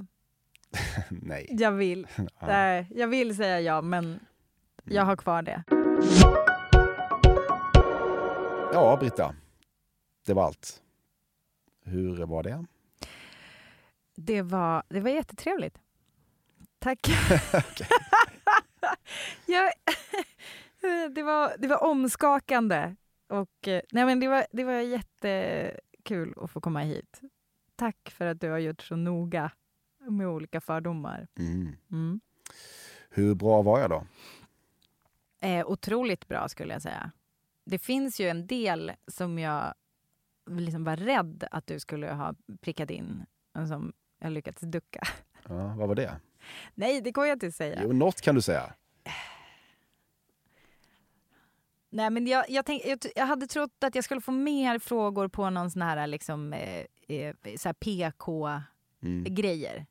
[1.11, 1.47] Nej.
[1.51, 2.07] jag vill.
[2.41, 2.85] Ja.
[2.91, 4.20] Jag vill säga ja, men
[4.85, 5.62] jag har kvar det.
[8.72, 9.35] Ja, Britta.
[10.26, 10.83] Det var allt.
[11.85, 12.64] Hur var det?
[14.16, 15.79] Det var, det var jättetrevligt.
[16.79, 17.09] Tack.
[19.47, 19.72] jag,
[21.14, 22.95] det, var, det var omskakande.
[23.29, 27.20] Och, eh, nej men det, var, det var jättekul att få komma hit.
[27.76, 29.51] Tack för att du har gjort så noga
[30.11, 31.28] med olika fördomar.
[31.38, 31.76] Mm.
[31.90, 32.20] Mm.
[33.11, 34.06] Hur bra var jag då?
[35.40, 37.12] Eh, otroligt bra skulle jag säga.
[37.64, 39.74] Det finns ju en del som jag
[40.50, 43.26] liksom var rädd att du skulle ha prickat in,
[43.68, 45.00] som jag lyckats ducka.
[45.48, 46.20] Ja, vad var det?
[46.74, 47.80] Nej, det går jag inte säga.
[47.82, 48.74] Jo, något kan du säga.
[51.90, 55.28] Nej, men jag, jag, tänk, jag, jag hade trott att jag skulle få mer frågor
[55.28, 58.62] på någon sån här, liksom, eh, eh, så här PK-grejer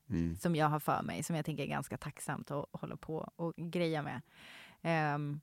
[0.09, 0.35] Mm.
[0.35, 3.53] som jag har för mig, som jag tänker är ganska tacksamt att hålla på och
[3.55, 4.21] greja med.
[4.81, 5.39] Ehm,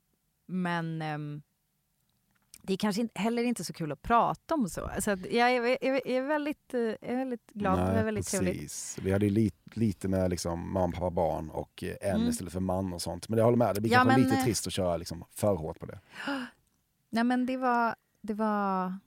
[0.47, 1.43] men ehm,
[2.63, 4.91] det är kanske inte, heller inte så kul att prata om så.
[5.01, 7.79] så jag, är, är, är väldigt, eh, är väldigt glad.
[7.79, 8.99] det var väldigt precis.
[9.03, 12.29] Vi hade ju lite, lite med liksom mamma, pappa, barn och eh, en Mm.
[12.29, 13.29] istället för man och sånt.
[13.29, 15.25] Men jag håller med, det blir Ja, kanske men, lite eh, trist att köra liksom
[15.31, 16.01] för hårt på det.
[17.11, 18.99] Nej, men det var, det var,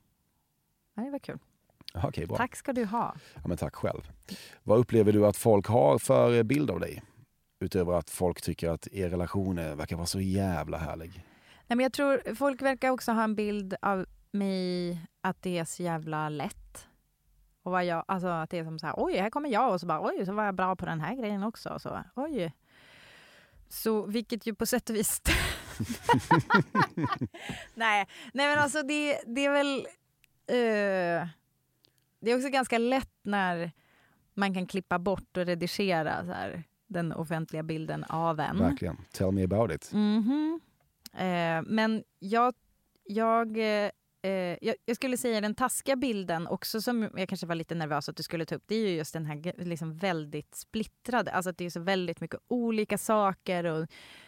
[0.94, 1.40] ja, det var kul.
[1.94, 2.38] Okej, bra.
[2.38, 3.16] Tack ska du ha.
[3.36, 4.12] Ja, men tack själv.
[4.64, 7.04] Vad upplever du att folk har för bild av dig?
[7.60, 11.26] Utöver att folk tycker att er relation verkar vara så jävla härlig.
[11.68, 15.66] Nej, men jag tror folk verkar också ha en bild av mig att det är
[15.66, 16.88] så jävla lätt.
[17.64, 19.80] Och vad jag, alltså att det är som så här, oj, här kommer jag och
[19.80, 21.70] så bara, oj, så var jag bra på den här grejen också.
[21.70, 22.54] Och så, oj.
[23.70, 25.22] Så vilket ju på sätt och vis...
[27.74, 29.88] nej, nej, men alltså det, det är väl...
[30.48, 31.28] eh,
[32.20, 33.72] det är också ganska lätt när
[34.34, 38.60] man kan klippa bort och redigera så här, den offentliga bilden av en.
[38.60, 38.98] Verkligen.
[39.12, 39.92] Tell me about it.
[39.94, 40.60] Mhm.
[41.14, 42.54] Eh, men jag,
[43.04, 43.92] jag, eh,
[44.22, 48.10] eh, jag, jag skulle säga den taskiga bilden också som jag kanske var lite nervös
[48.10, 48.64] att du skulle ta upp.
[48.66, 51.32] Det är ju just den här liksom väldigt splittrade.
[51.32, 53.64] Alltså att det är så väldigt mycket olika saker.
[53.64, 53.88] och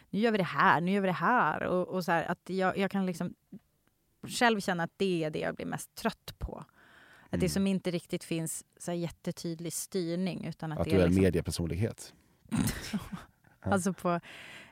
[0.10, 1.64] Nu gör vi det här, nu gör vi det här.
[1.64, 3.34] Och, och så här, att jag, jag kan liksom
[4.28, 6.66] själv känna att det är det jag blir mest trött på.
[7.30, 10.46] Att det som inte riktigt finns så jättetydlig styrning.
[10.46, 12.14] Utan att, Att det du är en liksom, mediepersonlighet.
[13.62, 14.20] Alltså på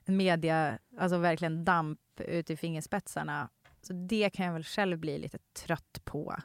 [0.06, 3.50] media, alltså verkligen damp ut i fingerspetsarna.
[3.82, 6.36] Så det kan jag väl själv bli lite trött på.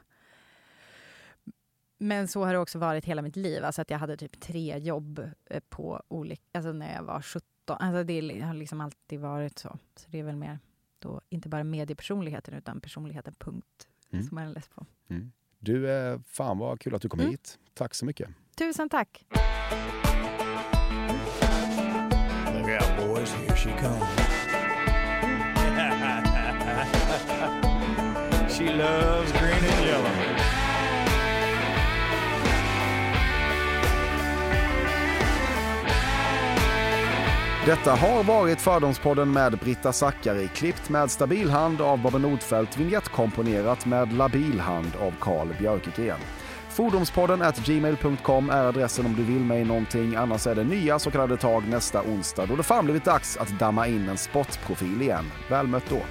[1.97, 3.63] Men så har det också varit hela mitt liv.
[3.63, 7.43] Alltså att jag hade typ tre jobb eh, på olika, alltså när jag var 17.
[7.67, 9.77] Alltså det har liksom alltid varit så.
[9.95, 10.59] Så det är väl mer
[10.99, 14.25] då inte bara mediepersonligheten utan personligheten punkt Mm.
[14.25, 14.85] som jag är less på.
[15.07, 15.31] Mm.
[15.63, 17.31] Du, eh, fan vad kul att du kom Mm.
[17.31, 17.57] hit.
[17.73, 18.29] Tack så mycket.
[18.57, 19.25] Tusen tack!
[22.53, 23.33] Look out, boys.
[23.33, 24.03] Here she comes.
[28.57, 29.31] she loves
[37.65, 43.85] Detta har varit Fördomspodden med Britta Zackari, klippt med stabil hand av Bobben Nordfeldt, vignettkomponerat
[43.85, 46.19] med labil hand av Carl Björkegren.
[46.69, 51.11] Fordomspodden at gmail.com är adressen om du vill mig någonting, annars är det nya så
[51.11, 55.31] kallade tag nästa onsdag då det fan blivit dags att damma in en sportprofil igen.
[55.49, 55.95] Väl mött då.
[55.95, 56.01] She's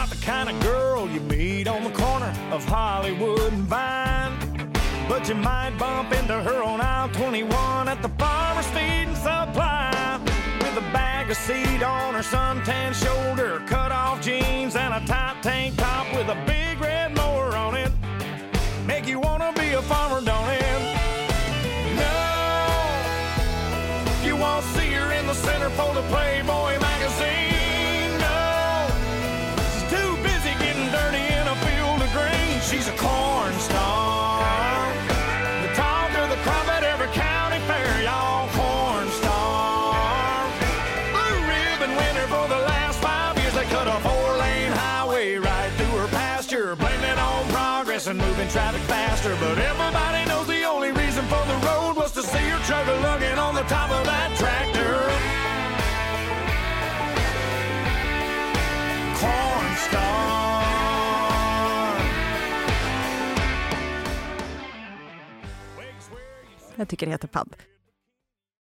[0.00, 4.11] not the kind of girl you meet on the corner of Hollywood and Vine.
[5.12, 10.18] But you might bump into her on aisle 21 at the farmer's feed and supply.
[10.58, 15.36] With a bag of seed on her suntan shoulder, cut off jeans, and a tight
[15.42, 17.92] tank top with a big red mower on it.
[18.86, 20.80] Make you wanna be a farmer, don't it?
[22.02, 22.16] No,
[24.24, 26.81] you won't see her in the centerfold of Playboy
[48.52, 49.34] traffic faster.
[49.40, 53.38] But everybody knows the only reason for the road was to see chug a lugging
[53.38, 54.94] on the top of that tractor.
[59.20, 59.62] Corn.
[66.76, 67.71] Jag tycker det heter padd.